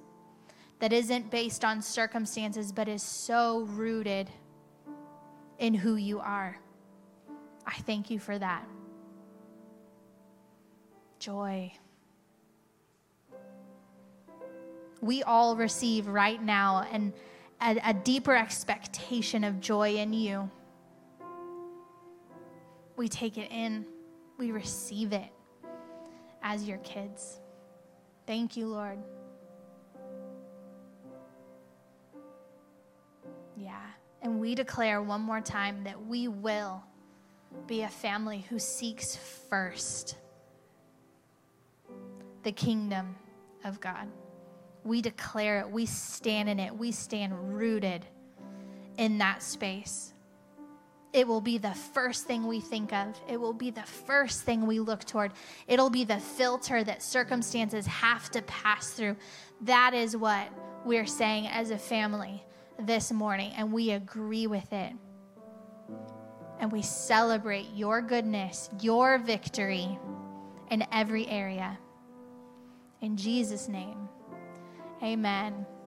That 0.80 0.92
isn't 0.92 1.30
based 1.30 1.64
on 1.64 1.84
circumstances, 1.84 2.72
but 2.72 2.88
is 2.88 3.04
so 3.04 3.62
rooted 3.70 4.30
in 5.60 5.76
who 5.76 5.98
you 5.98 6.20
are. 6.20 6.58
I 7.66 7.74
thank 7.82 8.10
you 8.10 8.20
for 8.20 8.38
that. 8.38 8.66
Joy. 11.20 11.74
We 15.02 15.24
all 15.24 15.56
receive 15.56 16.08
right 16.08 16.42
now 16.42 16.86
an, 16.92 17.14
a, 17.62 17.80
a 17.86 17.94
deeper 17.94 18.36
expectation 18.36 19.44
of 19.44 19.60
joy 19.60 19.96
in 19.96 20.14
you. 20.14 20.50
We 22.96 23.08
take 23.08 23.38
it 23.38 23.52
in, 23.52 23.86
we 24.38 24.52
receive 24.52 25.12
it 25.12 25.30
as 26.42 26.64
your 26.64 26.78
kids. 26.80 27.40
Thank 28.26 28.56
you, 28.56 28.68
Lord. 28.68 29.00
Yeah. 33.58 33.82
And 34.22 34.40
we 34.40 34.56
declare 34.56 35.02
one 35.02 35.22
more 35.22 35.42
time 35.42 35.84
that 35.84 36.06
we 36.06 36.28
will 36.28 36.84
be 37.68 37.82
a 37.84 37.90
family 37.90 38.46
who 38.50 38.60
seeks 38.60 39.16
first 39.50 40.16
the 42.44 42.52
kingdom 42.52 43.16
of 43.64 43.80
God. 43.80 44.08
We 44.84 45.02
declare 45.02 45.62
it, 45.62 45.70
we 45.70 45.88
stand 45.88 46.48
in 46.48 46.60
it, 46.60 46.76
we 46.76 46.92
stand 46.92 47.58
rooted 47.58 48.06
in 48.98 49.18
that 49.18 49.42
space. 49.42 50.14
It 51.12 51.28
will 51.28 51.42
be 51.42 51.58
the 51.58 51.74
first 51.74 52.26
thing 52.26 52.46
we 52.46 52.60
think 52.60 52.94
of. 52.94 53.20
It 53.28 53.40
will 53.40 53.54
be 53.54 53.72
the 53.72 53.84
first 53.84 54.44
thing 54.44 54.68
we 54.68 54.80
look 54.80 55.06
toward. 55.06 55.32
It'll 55.66 55.90
be 55.90 56.04
the 56.04 56.20
filter 56.20 56.84
that 56.84 57.02
circumstances 57.02 57.88
have 57.88 58.30
to 58.32 58.42
pass 58.44 58.92
through. 58.92 59.16
That 59.62 59.94
is 59.94 60.16
what 60.16 60.50
we're 60.84 61.06
saying 61.06 61.48
as 61.48 61.72
a 61.72 61.78
family 61.78 62.44
this 62.78 63.12
morning, 63.12 63.54
and 63.56 63.72
we 63.72 63.92
agree 63.92 64.46
with 64.46 64.72
it 64.74 64.94
and 66.60 66.72
we 66.72 66.82
celebrate 66.82 67.68
your 67.74 68.02
goodness, 68.02 68.70
your 68.82 69.18
victory 69.18 69.98
in 70.72 70.86
every 70.92 71.28
area. 71.28 71.78
In 73.02 73.18
Jesus' 73.18 73.68
name, 73.68 74.10
amen. 75.04 75.66